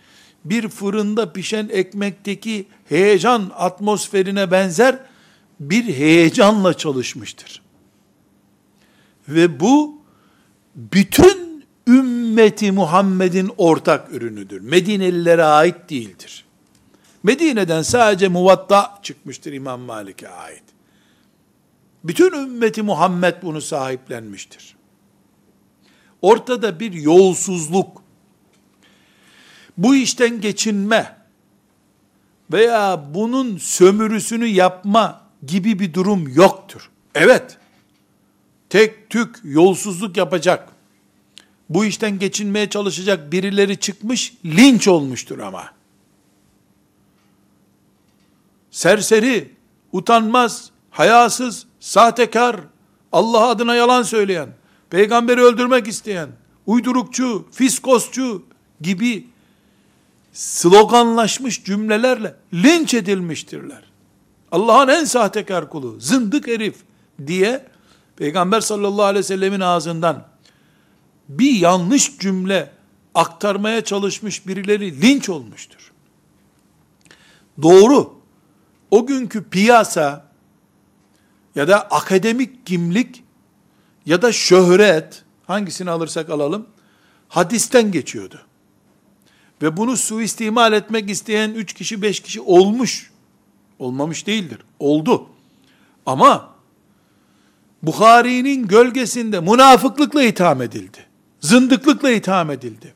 [0.45, 4.99] bir fırında pişen ekmekteki heyecan atmosferine benzer
[5.61, 7.63] bir heyecanla çalışmıştır.
[9.29, 9.99] Ve bu
[10.77, 14.61] bütün ümmeti Muhammed'in ortak ürünüdür.
[14.61, 16.44] Medinelilere ait değildir.
[17.25, 20.63] Medine'den sadece muvatta çıkmıştır İmam Malik'e ait.
[22.05, 24.77] Bütün ümmeti Muhammed bunu sahiplenmiştir.
[26.23, 28.03] Ortada bir yolsuzluk,
[29.79, 31.17] bu işten geçinme
[32.53, 36.91] veya bunun sömürüsünü yapma gibi bir durum yoktur.
[37.15, 37.59] Evet,
[38.71, 40.69] tek tük yolsuzluk yapacak,
[41.69, 45.84] bu işten geçinmeye çalışacak birileri çıkmış, linç olmuştur ama.
[48.75, 49.51] Serseri,
[49.93, 52.61] utanmaz, hayasız, sahtekar,
[53.13, 54.49] Allah adına yalan söyleyen,
[54.91, 56.29] peygamberi öldürmek isteyen,
[56.67, 58.43] uydurukçu, fiskosçu
[58.81, 59.27] gibi
[60.33, 63.83] sloganlaşmış cümlelerle linç edilmiştirler.
[64.53, 66.77] Allah'ın en sahtekar kulu, zındık herif
[67.27, 67.67] diye
[68.17, 70.27] Peygamber sallallahu aleyhi ve sellemin ağzından
[71.29, 72.71] bir yanlış cümle
[73.15, 75.93] aktarmaya çalışmış birileri linç olmuştur.
[77.63, 78.14] Doğru.
[78.95, 80.25] O günkü piyasa
[81.55, 83.25] ya da akademik kimlik
[84.07, 86.67] ya da şöhret hangisini alırsak alalım
[87.29, 88.41] hadisten geçiyordu.
[89.63, 93.11] Ve bunu suistimal etmek isteyen üç kişi beş kişi olmuş.
[93.79, 94.59] Olmamış değildir.
[94.79, 95.27] Oldu.
[96.07, 96.55] Ama
[97.83, 101.07] Bukhari'nin gölgesinde münafıklıkla itham edildi.
[101.41, 102.95] Zındıklıkla itham edildi.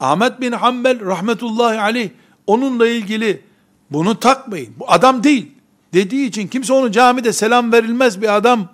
[0.00, 2.10] Ahmet bin Hanbel rahmetullahi aleyh
[2.46, 3.49] onunla ilgili
[3.90, 4.74] bunu takmayın.
[4.78, 5.52] Bu adam değil.
[5.94, 8.68] Dediği için kimse onu camide selam verilmez bir adam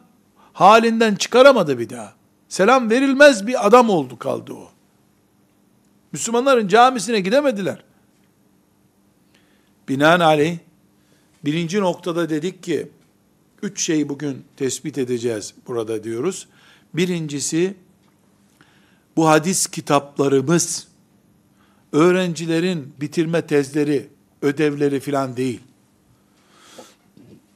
[0.52, 2.14] halinden çıkaramadı bir daha.
[2.48, 4.70] Selam verilmez bir adam oldu kaldı o.
[6.12, 7.84] Müslümanların camisine gidemediler.
[9.88, 10.58] Binaenaleyh
[11.44, 12.88] birinci noktada dedik ki
[13.62, 16.48] üç şey bugün tespit edeceğiz burada diyoruz.
[16.94, 17.74] Birincisi
[19.16, 20.88] bu hadis kitaplarımız
[21.92, 24.08] öğrencilerin bitirme tezleri,
[24.46, 25.60] ödevleri filan değil.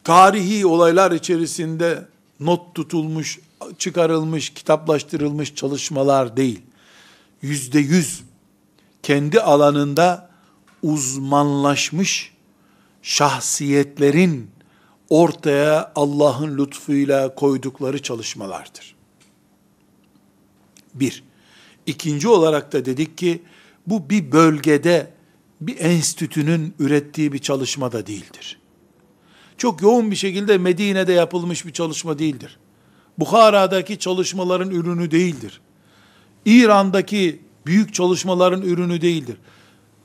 [0.05, 2.09] Tarihi olaylar içerisinde
[2.41, 3.38] not tutulmuş,
[3.78, 6.61] çıkarılmış, kitaplaştırılmış çalışmalar değil.
[7.43, 8.22] Yüzde yüz
[9.03, 10.30] kendi alanında
[10.82, 12.32] uzmanlaşmış
[13.03, 14.51] şahsiyetlerin
[15.11, 18.95] ortaya Allah'ın lütfuyla koydukları çalışmalardır.
[20.95, 21.24] Bir.
[21.86, 23.43] İkinci olarak da dedik ki,
[23.86, 25.11] bu bir bölgede
[25.61, 28.61] bir enstitünün ürettiği bir çalışma da değildir.
[29.59, 32.59] Çok yoğun bir şekilde Medine'de yapılmış bir çalışma değildir.
[33.19, 35.61] Bukhara'daki çalışmaların ürünü değildir.
[36.45, 39.37] İran'daki büyük çalışmaların ürünü değildir.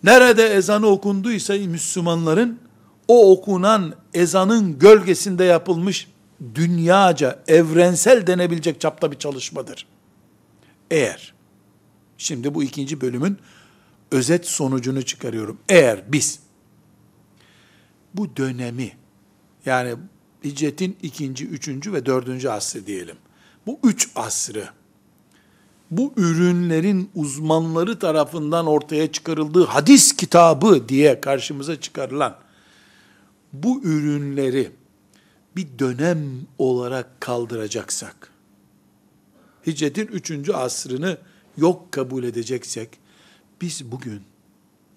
[0.04, 2.60] Nerede ezanı okunduysa Müslümanların
[3.08, 6.08] o okunan ezanın gölgesinde yapılmış
[6.56, 9.88] dünyaca, evrensel denebilecek çapta bir çalışmadır.
[10.92, 11.34] Eğer,
[12.18, 13.38] şimdi bu ikinci bölümün
[14.12, 15.58] özet sonucunu çıkarıyorum.
[15.70, 16.40] Eğer biz
[18.14, 18.92] bu dönemi,
[19.66, 19.96] yani
[20.44, 23.16] hicretin ikinci, üçüncü ve dördüncü asrı diyelim.
[23.68, 24.70] Bu üç asrı,
[25.92, 32.38] bu ürünlerin uzmanları tarafından ortaya çıkarıldığı hadis kitabı diye karşımıza çıkarılan
[33.54, 34.72] bu ürünleri
[35.56, 38.32] bir dönem olarak kaldıracaksak,
[39.68, 41.18] hicretin üçüncü asrını
[41.58, 42.90] yok kabul edeceksek,
[43.62, 44.22] biz bugün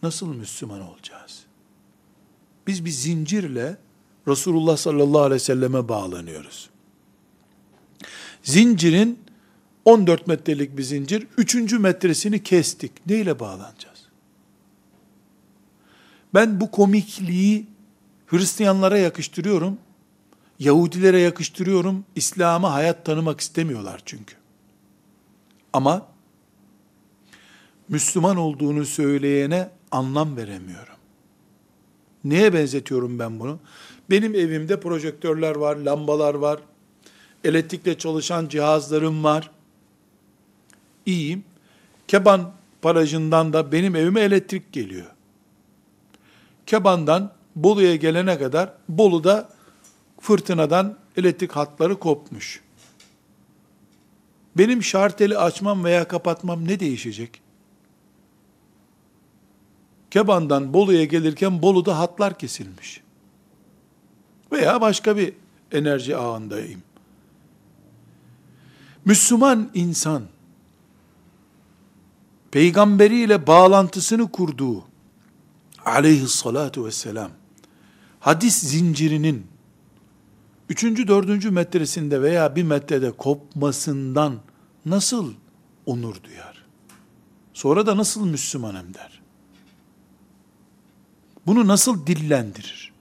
[0.02, 1.44] nasıl Müslüman olacağız?
[2.66, 3.76] Biz bir zincirle
[4.28, 6.70] Resulullah sallallahu aleyhi ve selleme bağlanıyoruz.
[8.42, 9.18] Zincirin
[9.84, 11.72] 14 metrelik bir zincir, 3.
[11.72, 13.06] metresini kestik.
[13.06, 13.98] Neyle bağlanacağız?
[16.34, 17.66] Ben bu komikliği
[18.26, 19.78] Hristiyanlara yakıştırıyorum,
[20.58, 24.34] Yahudilere yakıştırıyorum, İslam'a hayat tanımak istemiyorlar çünkü.
[25.72, 26.06] Ama
[27.88, 30.94] Müslüman olduğunu söyleyene anlam veremiyorum.
[32.24, 33.58] Neye benzetiyorum ben bunu?
[34.10, 36.60] Benim evimde projektörler var, lambalar var,
[37.44, 39.50] elektrikle çalışan cihazlarım var.
[41.06, 41.44] İyiyim.
[42.08, 42.52] Keban
[42.84, 45.06] barajından da benim evime elektrik geliyor.
[46.66, 49.48] Keban'dan Bolu'ya gelene kadar Bolu'da
[50.20, 52.62] fırtınadan elektrik hatları kopmuş.
[54.56, 57.47] Benim şarteli açmam veya kapatmam ne değişecek?
[60.10, 63.00] Keban'dan Bolu'ya gelirken Bolu'da hatlar kesilmiş.
[64.52, 65.32] Veya başka bir
[65.72, 66.82] enerji ağındayım.
[69.04, 70.22] Müslüman insan,
[72.50, 74.84] peygamberiyle bağlantısını kurduğu,
[75.84, 77.30] aleyhissalatu vesselam,
[78.20, 79.46] hadis zincirinin,
[80.68, 84.40] üçüncü, dördüncü metresinde veya bir metrede kopmasından
[84.86, 85.34] nasıl
[85.86, 86.64] onur duyar?
[87.54, 89.17] Sonra da nasıl Müslümanım der?
[91.48, 92.92] Bunu nasıl dillendirir?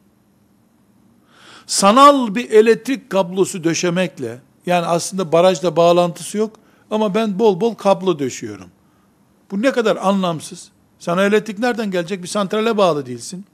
[1.66, 6.56] Sanal bir elektrik kablosu döşemekle, yani aslında barajla bağlantısı yok
[6.92, 8.70] ama ben bol bol kablo döşüyorum.
[9.52, 10.70] Bu ne kadar anlamsız.
[11.00, 12.24] Sana elektrik nereden gelecek?
[12.24, 13.46] Bir santrale bağlı değilsin.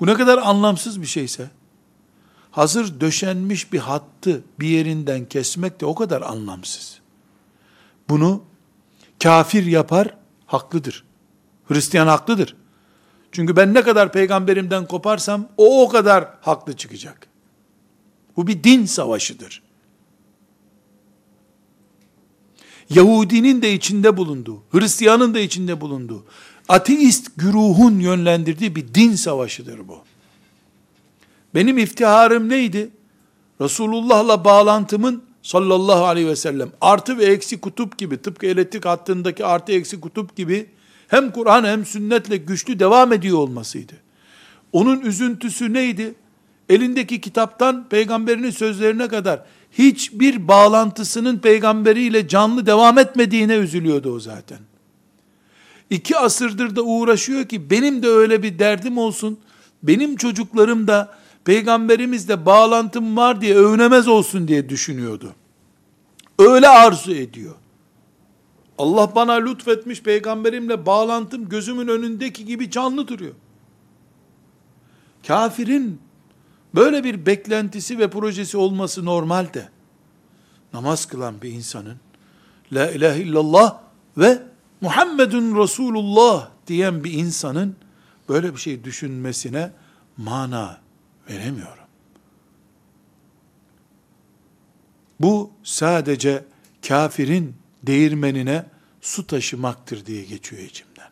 [0.00, 1.50] Bu ne kadar anlamsız bir şeyse,
[2.50, 7.00] hazır döşenmiş bir hattı bir yerinden kesmek de o kadar anlamsız.
[8.08, 8.42] Bunu
[9.22, 10.14] kafir yapar,
[10.46, 11.04] haklıdır.
[11.68, 12.59] Hristiyan haklıdır.
[13.32, 17.26] Çünkü ben ne kadar peygamberimden koparsam o o kadar haklı çıkacak.
[18.36, 19.62] Bu bir din savaşıdır.
[22.90, 26.24] Yahudinin de içinde bulunduğu, Hristiyanın da içinde bulunduğu,
[26.68, 29.98] ateist güruhun yönlendirdiği bir din savaşıdır bu.
[31.54, 32.90] Benim iftiharım neydi?
[33.60, 39.72] Resulullah'la bağlantımın sallallahu aleyhi ve sellem artı ve eksi kutup gibi tıpkı elektrik hattındaki artı
[39.72, 40.70] eksi kutup gibi
[41.10, 43.92] hem Kur'an hem sünnetle güçlü devam ediyor olmasıydı.
[44.72, 46.14] Onun üzüntüsü neydi?
[46.68, 49.42] Elindeki kitaptan peygamberinin sözlerine kadar
[49.72, 54.58] hiçbir bağlantısının peygamberiyle canlı devam etmediğine üzülüyordu o zaten.
[55.90, 59.38] İki asırdır da uğraşıyor ki benim de öyle bir derdim olsun,
[59.82, 65.34] benim çocuklarım da peygamberimizle bağlantım var diye övünemez olsun diye düşünüyordu.
[66.38, 67.54] Öyle arzu ediyor.
[68.80, 73.34] Allah bana lütfetmiş peygamberimle bağlantım gözümün önündeki gibi canlı duruyor.
[75.26, 76.00] Kafirin
[76.74, 79.68] böyle bir beklentisi ve projesi olması normalde
[80.72, 81.96] namaz kılan bir insanın
[82.72, 83.78] La ilahe illallah
[84.16, 84.42] ve
[84.80, 87.76] Muhammedun Resulullah diyen bir insanın
[88.28, 89.72] böyle bir şey düşünmesine
[90.16, 90.80] mana
[91.30, 91.84] veremiyorum.
[95.20, 96.44] Bu sadece
[96.88, 98.66] kafirin değirmenine
[99.00, 101.10] su taşımaktır diye geçiyor içimden.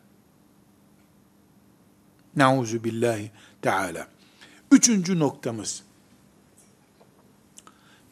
[2.36, 3.30] Nauzu billahi
[3.62, 4.08] teala.
[4.72, 5.82] Üçüncü noktamız.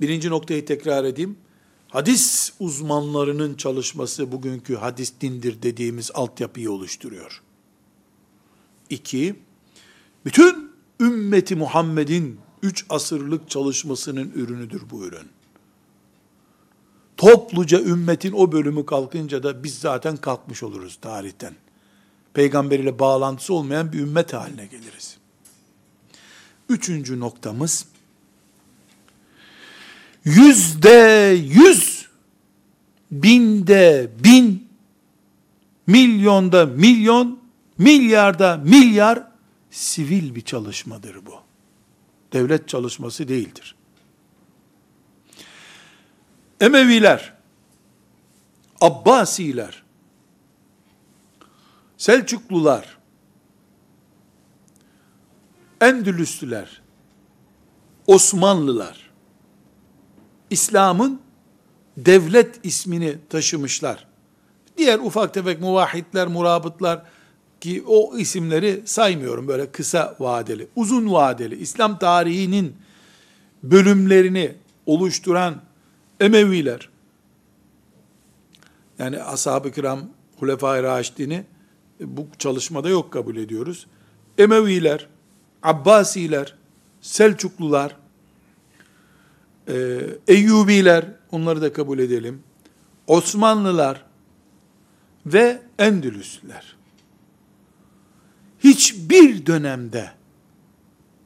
[0.00, 1.38] Birinci noktayı tekrar edeyim.
[1.88, 7.42] Hadis uzmanlarının çalışması bugünkü hadis dindir dediğimiz altyapıyı oluşturuyor.
[8.90, 9.36] İki,
[10.24, 15.36] bütün ümmeti Muhammed'in üç asırlık çalışmasının ürünüdür bu ürün.
[17.17, 21.55] Topluca ümmetin o bölümü kalkınca da biz zaten kalkmış oluruz tarihten.
[22.35, 25.17] Peygamber ile bağlantısı olmayan bir ümmet haline geliriz.
[26.69, 27.87] Üçüncü noktamız,
[30.25, 32.09] yüzde yüz,
[33.11, 34.69] binde bin,
[35.87, 37.41] milyonda milyon,
[37.79, 39.23] milyarda milyar
[39.71, 41.35] sivil bir çalışmadır bu.
[42.33, 43.75] Devlet çalışması değildir.
[46.61, 47.32] Emeviler,
[48.80, 49.82] Abbasiler,
[51.96, 52.98] Selçuklular,
[55.80, 56.82] Endülüslüler,
[58.07, 59.11] Osmanlılar,
[60.50, 61.20] İslam'ın
[61.96, 64.07] devlet ismini taşımışlar.
[64.78, 67.02] Diğer ufak tefek muvahhidler, murabıtlar
[67.61, 72.76] ki o isimleri saymıyorum böyle kısa vadeli, uzun vadeli, İslam tarihinin
[73.62, 74.54] bölümlerini
[74.86, 75.62] oluşturan
[76.21, 76.89] Emeviler,
[78.99, 80.01] yani ashab-ı kiram,
[80.37, 81.45] Hulefai Raşidini
[82.01, 83.87] bu çalışmada yok kabul ediyoruz.
[84.39, 85.07] Emeviler,
[85.62, 86.55] Abbasiler,
[87.01, 87.97] Selçuklular,
[89.69, 92.43] e, Eyyubiler, onları da kabul edelim.
[93.07, 94.05] Osmanlılar
[95.27, 96.77] ve Endülüsler.
[98.59, 100.11] Hiçbir dönemde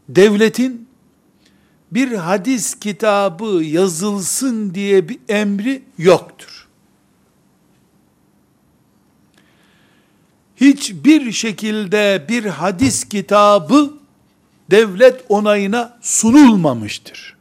[0.09, 0.89] devletin
[1.91, 6.69] bir hadis kitabı yazılsın diye bir emri yoktur.
[10.57, 13.95] Hiçbir şekilde bir hadis kitabı
[14.71, 17.37] devlet onayına sunulmamıştır.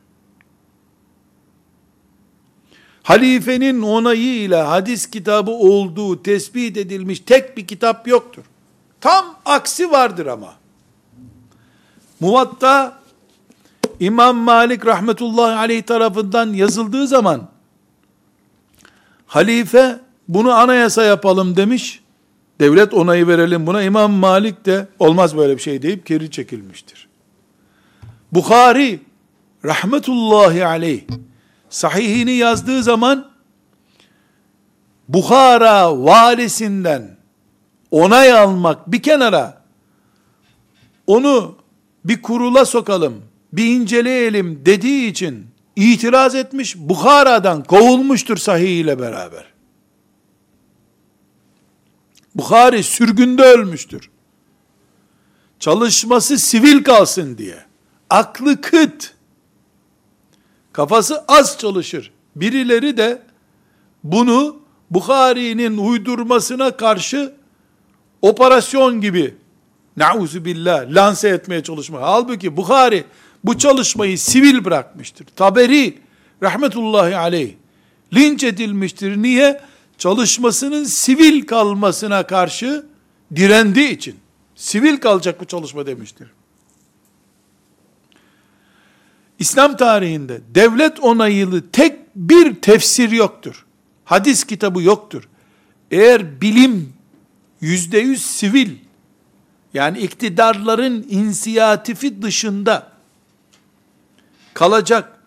[3.03, 8.43] Halifenin onayıyla hadis kitabı olduğu tespit edilmiş tek bir kitap yoktur.
[9.01, 10.53] Tam aksi vardır ama.
[12.19, 12.98] Muvatta
[13.99, 17.49] İmam Malik rahmetullahi aleyh tarafından yazıldığı zaman
[19.27, 22.03] halife bunu anayasa yapalım demiş.
[22.59, 23.81] Devlet onayı verelim buna.
[23.81, 27.09] İmam Malik de olmaz böyle bir şey deyip geri çekilmiştir.
[28.31, 28.99] Bukhari
[29.65, 31.01] rahmetullahi aleyh
[31.69, 33.29] sahihini yazdığı zaman
[35.09, 37.17] Bukhara valisinden
[37.91, 39.61] onay almak bir kenara
[41.07, 41.55] onu
[42.05, 43.21] bir kurula sokalım,
[43.53, 49.45] bir inceleyelim dediği için itiraz etmiş, Bukhara'dan kovulmuştur sahih ile beraber.
[52.35, 54.09] Bukhari sürgünde ölmüştür.
[55.59, 57.57] Çalışması sivil kalsın diye.
[58.09, 59.13] Aklı kıt.
[60.73, 62.11] Kafası az çalışır.
[62.35, 63.21] Birileri de
[64.03, 64.59] bunu
[64.91, 67.33] Bukhari'nin uydurmasına karşı
[68.21, 69.35] operasyon gibi
[69.97, 72.01] nauzu billah lanse etmeye çalışma.
[72.01, 73.05] Halbuki Bukhari
[73.43, 75.27] bu çalışmayı sivil bırakmıştır.
[75.35, 75.97] Taberi
[76.43, 77.53] rahmetullahi aleyh
[78.13, 79.17] linç edilmiştir.
[79.17, 79.61] Niye?
[79.97, 82.85] Çalışmasının sivil kalmasına karşı
[83.35, 84.15] direndiği için.
[84.55, 86.27] Sivil kalacak bu çalışma demiştir.
[89.39, 93.65] İslam tarihinde devlet onaylı tek bir tefsir yoktur.
[94.05, 95.29] Hadis kitabı yoktur.
[95.91, 96.93] Eğer bilim
[97.61, 98.71] yüzde yüz sivil,
[99.73, 102.88] yani iktidarların inisiyatifi dışında
[104.53, 105.19] kalacak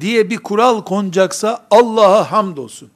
[0.00, 2.90] diye bir kural konacaksa Allah'a hamdolsun.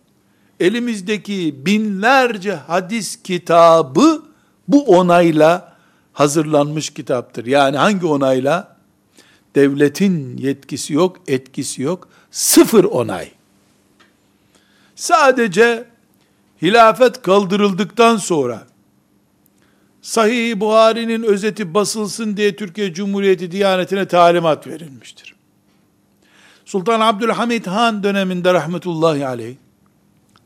[0.60, 4.22] Elimizdeki binlerce hadis kitabı
[4.68, 5.76] bu onayla
[6.12, 7.46] hazırlanmış kitaptır.
[7.46, 8.76] Yani hangi onayla?
[9.54, 12.08] Devletin yetkisi yok, etkisi yok.
[12.30, 13.30] Sıfır onay.
[14.96, 15.84] Sadece
[16.62, 18.66] hilafet kaldırıldıktan sonra
[20.02, 25.33] Sahih Buhari'nin özeti basılsın diye Türkiye Cumhuriyeti Diyaneti'ne talimat verilmiştir.
[26.74, 29.54] Sultan Abdülhamid Han döneminde rahmetullahi aleyh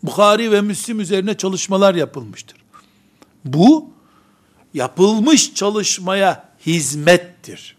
[0.02, 2.56] Bukhari ve Müslim üzerine çalışmalar yapılmıştır.
[3.44, 3.90] Bu
[4.74, 7.76] yapılmış çalışmaya hizmettir.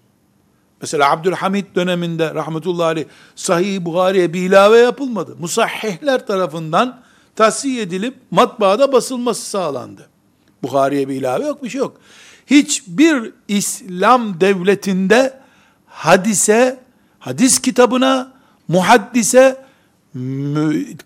[0.81, 5.35] Mesela Abdülhamid döneminde rahmetullahi aleyh Sahih Buhari'ye bir ilave yapılmadı.
[5.39, 7.01] Musahhihler tarafından
[7.35, 10.09] tahsiye edilip matbaada basılması sağlandı.
[10.63, 11.97] Bukhari'ye bir ilave yok, bir şey yok.
[12.47, 15.39] Hiçbir İslam devletinde
[15.85, 16.79] hadise,
[17.19, 18.38] hadis kitabına,
[18.69, 19.57] muhaddise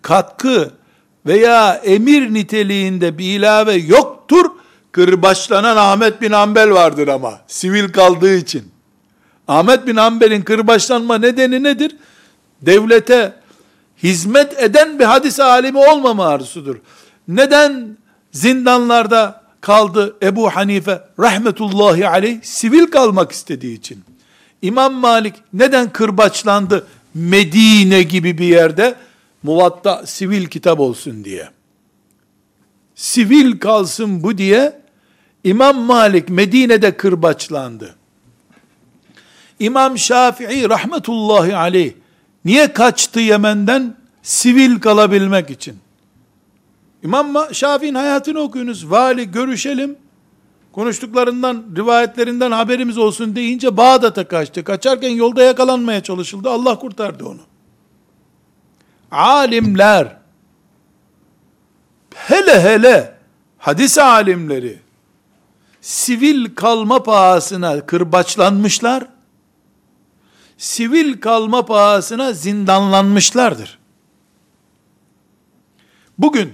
[0.02, 0.70] katkı
[1.26, 4.44] veya emir niteliğinde bir ilave yoktur.
[4.92, 7.40] Kırbaçlanan Ahmet bin Hanbel vardır ama.
[7.46, 8.64] Sivil kaldığı için.
[9.48, 11.96] Ahmet bin Hanbel'in kırbaçlanma nedeni nedir?
[12.62, 13.32] Devlete
[14.02, 16.76] hizmet eden bir hadis alimi olmama arzusudur.
[17.28, 17.96] Neden
[18.32, 22.42] zindanlarda kaldı Ebu Hanife rahmetullahi aleyh?
[22.42, 24.04] Sivil kalmak istediği için.
[24.62, 28.94] İmam Malik neden kırbaçlandı Medine gibi bir yerde?
[29.42, 31.48] Muvatta sivil kitap olsun diye.
[32.94, 34.80] Sivil kalsın bu diye
[35.44, 37.94] İmam Malik Medine'de kırbaçlandı.
[39.60, 41.92] İmam Şafii rahmetullahi aleyh
[42.44, 43.96] niye kaçtı Yemen'den?
[44.22, 45.76] Sivil kalabilmek için.
[47.02, 48.90] İmam Şafii'nin hayatını okuyunuz.
[48.90, 49.96] Vali görüşelim.
[50.74, 54.64] Konuştuklarından, rivayetlerinden haberimiz olsun deyince Bağdat'a kaçtı.
[54.64, 56.50] Kaçarken yolda yakalanmaya çalışıldı.
[56.50, 57.40] Allah kurtardı onu.
[59.10, 60.16] Alimler,
[62.14, 63.18] hele hele
[63.58, 64.78] hadis alimleri,
[65.80, 69.06] sivil kalma pahasına kırbaçlanmışlar,
[70.58, 73.78] sivil kalma pahasına zindanlanmışlardır.
[76.18, 76.52] Bugün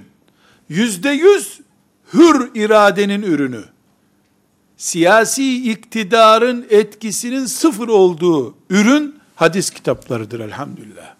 [0.68, 1.60] yüzde yüz
[2.12, 3.64] hür iradenin ürünü,
[4.80, 11.14] siyasi iktidarın etkisinin sıfır olduğu ürün hadis kitaplarıdır elhamdülillah.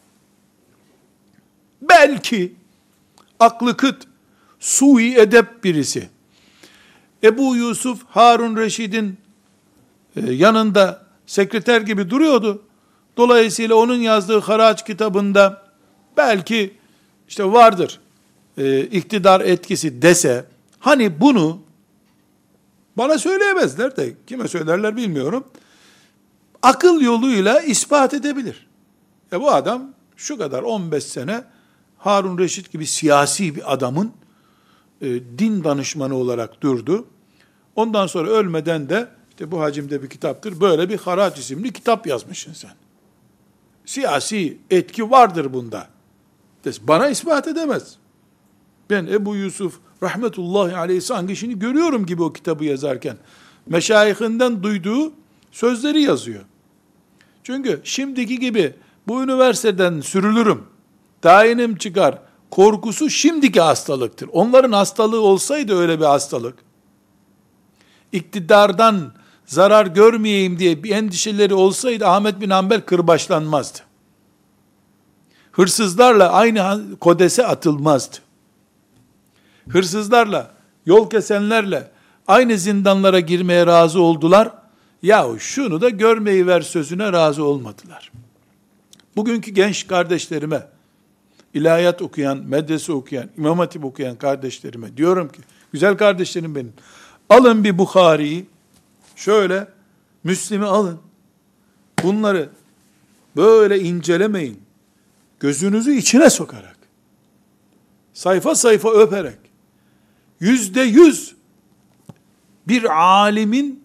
[1.83, 2.53] Belki
[3.41, 4.03] aklı kıt,
[4.61, 6.09] sui edep birisi,
[7.23, 9.17] Ebu Yusuf Harun Reşid'in
[10.17, 12.63] e, yanında sekreter gibi duruyordu.
[13.17, 15.63] Dolayısıyla onun yazdığı haraç kitabında
[16.17, 16.75] belki
[17.29, 18.01] işte vardır
[18.59, 20.45] e, iktidar etkisi dese,
[20.79, 21.70] hani bunu
[22.97, 25.45] bana söyleyemezler de kime söylerler bilmiyorum.
[26.63, 28.67] Akıl yoluyla ispat edebilir.
[29.33, 31.45] E bu adam şu kadar 15 sene
[31.99, 34.13] Harun Reşit gibi siyasi bir adamın
[35.01, 37.07] e, din danışmanı olarak durdu.
[37.77, 40.61] Ondan sonra ölmeden de işte bu hacimde bir kitaptır.
[40.61, 42.73] Böyle bir Haraç isimli kitap yazmışsın sen.
[43.87, 45.89] Siyasi etki vardır bunda.
[46.81, 47.97] Bana ispat edemez.
[48.91, 53.17] Ben Ebu Yusuf rahmetullahi aleyhi sangişini görüyorum gibi o kitabı yazarken.
[53.67, 55.13] Meşayihinden duyduğu
[55.53, 56.45] sözleri yazıyor.
[57.43, 58.75] Çünkü şimdiki gibi
[59.09, 60.63] bu üniversiteden sürülürüm,
[61.23, 62.19] tayinim çıkar,
[62.51, 64.29] korkusu şimdiki hastalıktır.
[64.33, 66.55] Onların hastalığı olsaydı öyle bir hastalık,
[68.13, 69.13] iktidardan
[69.47, 73.79] zarar görmeyeyim diye bir endişeleri olsaydı Ahmet bin Hanbel kırbaçlanmazdı.
[75.53, 78.17] Hırsızlarla aynı kodese atılmazdı.
[79.73, 80.51] Hırsızlarla,
[80.87, 81.91] yol kesenlerle
[82.27, 84.53] aynı zindanlara girmeye razı oldular.
[85.03, 88.13] Yahu şunu da görmeyi ver sözüne razı olmadılar.
[89.17, 90.67] Bugünkü genç kardeşlerime,
[91.55, 95.41] ilahiyat okuyan, medrese okuyan, imam hatip okuyan kardeşlerime diyorum ki,
[95.73, 96.73] güzel kardeşlerim benim,
[97.29, 98.47] alın bir Bukhari'yi,
[99.17, 99.69] şöyle,
[100.25, 100.99] Müslim'i alın,
[102.03, 102.49] bunları
[103.37, 104.63] böyle incelemeyin,
[105.41, 106.77] gözünüzü içine sokarak,
[108.15, 109.39] sayfa sayfa öperek,
[110.41, 111.35] yüzde yüz
[112.69, 113.85] bir alimin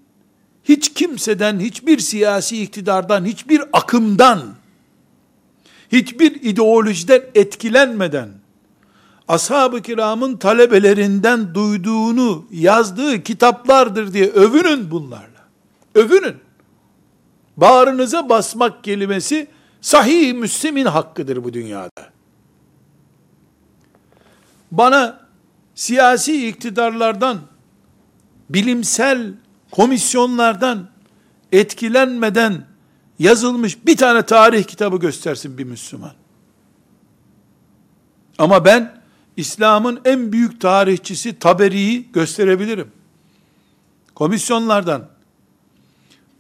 [0.64, 4.42] hiç kimseden, hiçbir siyasi iktidardan, hiçbir akımdan,
[5.92, 8.30] hiçbir ideolojiden etkilenmeden,
[9.28, 15.46] ashab-ı kiramın talebelerinden duyduğunu yazdığı kitaplardır diye övünün bunlarla.
[15.96, 16.36] Övünün.
[17.58, 19.48] Bağrınıza basmak kelimesi
[19.82, 22.10] sahih Müslim'in hakkıdır bu dünyada.
[24.72, 25.25] Bana
[25.76, 27.40] siyasi iktidarlardan,
[28.50, 29.34] bilimsel
[29.72, 30.90] komisyonlardan
[31.52, 32.66] etkilenmeden
[33.20, 36.14] yazılmış bir tane tarih kitabı göstersin bir Müslüman.
[38.38, 39.02] Ama ben
[39.38, 42.92] İslam'ın en büyük tarihçisi Taberi'yi gösterebilirim.
[44.16, 45.08] Komisyonlardan,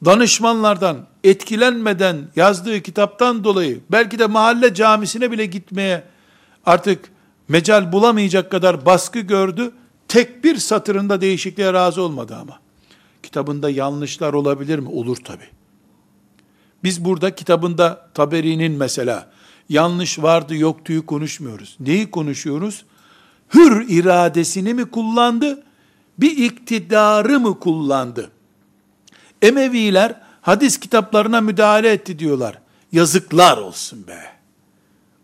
[0.05, 6.03] danışmanlardan etkilenmeden yazdığı kitaptan dolayı belki de mahalle camisine bile gitmeye
[6.65, 7.11] artık
[7.47, 9.71] mecal bulamayacak kadar baskı gördü.
[10.07, 12.59] Tek bir satırında değişikliğe razı olmadı ama.
[13.23, 14.89] Kitabında yanlışlar olabilir mi?
[14.89, 15.43] Olur tabi.
[16.83, 19.29] Biz burada kitabında Taberi'nin mesela
[19.69, 21.77] yanlış vardı yoktuyu konuşmuyoruz.
[21.79, 22.85] Neyi konuşuyoruz?
[23.53, 25.63] Hür iradesini mi kullandı?
[26.17, 28.31] Bir iktidarı mı kullandı?
[29.41, 32.59] Emeviler hadis kitaplarına müdahale etti diyorlar.
[32.91, 34.34] Yazıklar olsun be.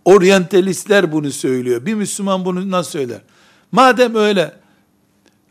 [0.06, 1.86] Oryantalistler bunu söylüyor.
[1.86, 3.22] Bir Müslüman bunu nasıl söyler?
[3.72, 4.62] Madem öyle,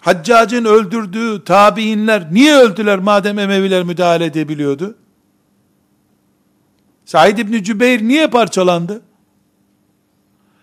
[0.01, 4.97] Haccacın öldürdüğü tabiinler niye öldüler madem Emeviler müdahale edebiliyordu?
[7.05, 9.03] Said İbni Cübeyr niye parçalandı?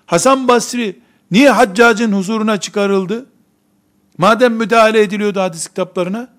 [0.06, 1.00] Hasan Basri
[1.32, 3.26] niye Haccacın huzuruna çıkarıldı?
[4.18, 6.30] Madem müdahale ediliyordu hadis kitaplarına,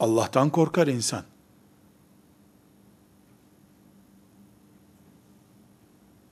[0.00, 1.22] Allah'tan korkar insan.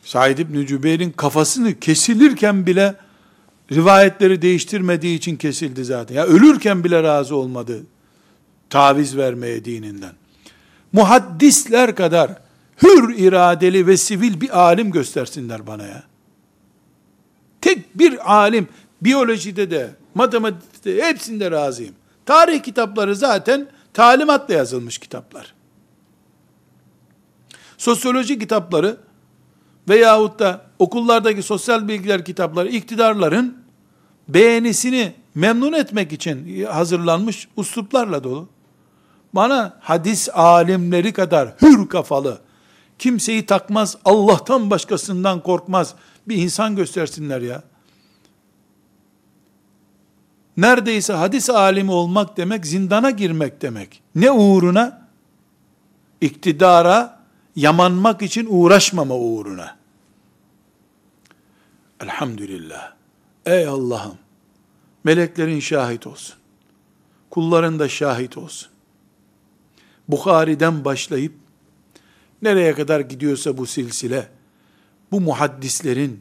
[0.05, 2.95] Said İbni Cübeyr'in kafasını kesilirken bile
[3.73, 6.15] rivayetleri değiştirmediği için kesildi zaten.
[6.15, 7.83] Ya ölürken bile razı olmadı
[8.71, 10.13] taviz vermeye dininden.
[10.93, 12.39] Muhaddisler kadar
[12.83, 16.03] hür iradeli ve sivil bir alim göstersinler bana ya.
[17.61, 18.69] Tek bir alim
[19.03, 21.95] biyolojide de matematikte de hepsinde razıyım.
[22.27, 25.55] Tarih kitapları zaten talimatla yazılmış kitaplar.
[27.79, 28.97] Sosyoloji kitapları
[29.89, 33.59] veyahut da okullardaki sosyal bilgiler kitapları iktidarların
[34.29, 38.49] beğenisini memnun etmek için hazırlanmış usluplarla dolu.
[39.33, 42.41] Bana hadis alimleri kadar hür kafalı,
[42.99, 45.95] kimseyi takmaz, Allah'tan başkasından korkmaz
[46.29, 47.63] bir insan göstersinler ya.
[50.57, 54.03] Neredeyse hadis alimi olmak demek zindana girmek demek.
[54.15, 55.05] Ne uğruna?
[56.21, 57.24] İktidara
[57.57, 59.77] yamanmak için uğraşmama uğruna.
[62.01, 62.93] Elhamdülillah.
[63.47, 64.19] Ey Allah'ım,
[65.05, 66.37] meleklerin şahit olsun.
[67.31, 68.69] Kulların da şahit olsun.
[70.09, 71.33] Bukhari'den başlayıp,
[72.43, 74.29] nereye kadar gidiyorsa bu silsile,
[75.13, 76.21] bu muhaddislerin,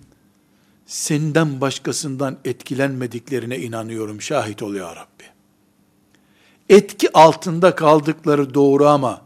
[0.85, 4.21] senden başkasından etkilenmediklerine inanıyorum.
[4.21, 5.23] Şahit ol ya Rabbi.
[6.69, 9.21] Etki altında kaldıkları doğru ama,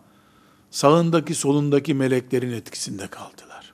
[0.77, 3.73] sağındaki solundaki meleklerin etkisinde kaldılar.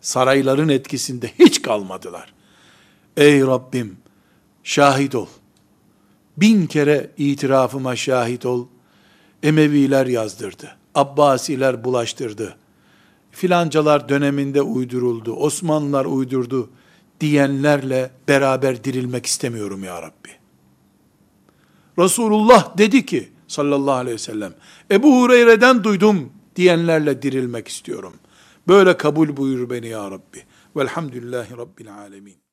[0.00, 2.32] Sarayların etkisinde hiç kalmadılar.
[3.16, 3.96] Ey Rabbim
[4.64, 5.26] şahit ol.
[6.36, 8.66] Bin kere itirafıma şahit ol.
[9.42, 10.76] Emeviler yazdırdı.
[10.94, 12.56] Abbasiler bulaştırdı.
[13.30, 15.32] Filancalar döneminde uyduruldu.
[15.32, 16.70] Osmanlılar uydurdu
[17.20, 20.30] diyenlerle beraber dirilmek istemiyorum ya Rabbi.
[21.98, 24.54] Resulullah dedi ki sallallahu aleyhi ve sellem
[24.90, 28.12] Ebu Hureyre'den duydum diyenlerle dirilmek istiyorum.
[28.68, 30.44] Böyle kabul buyur beni ya Rabbi.
[30.76, 32.45] Velhamdülillahi Rabbil alemin.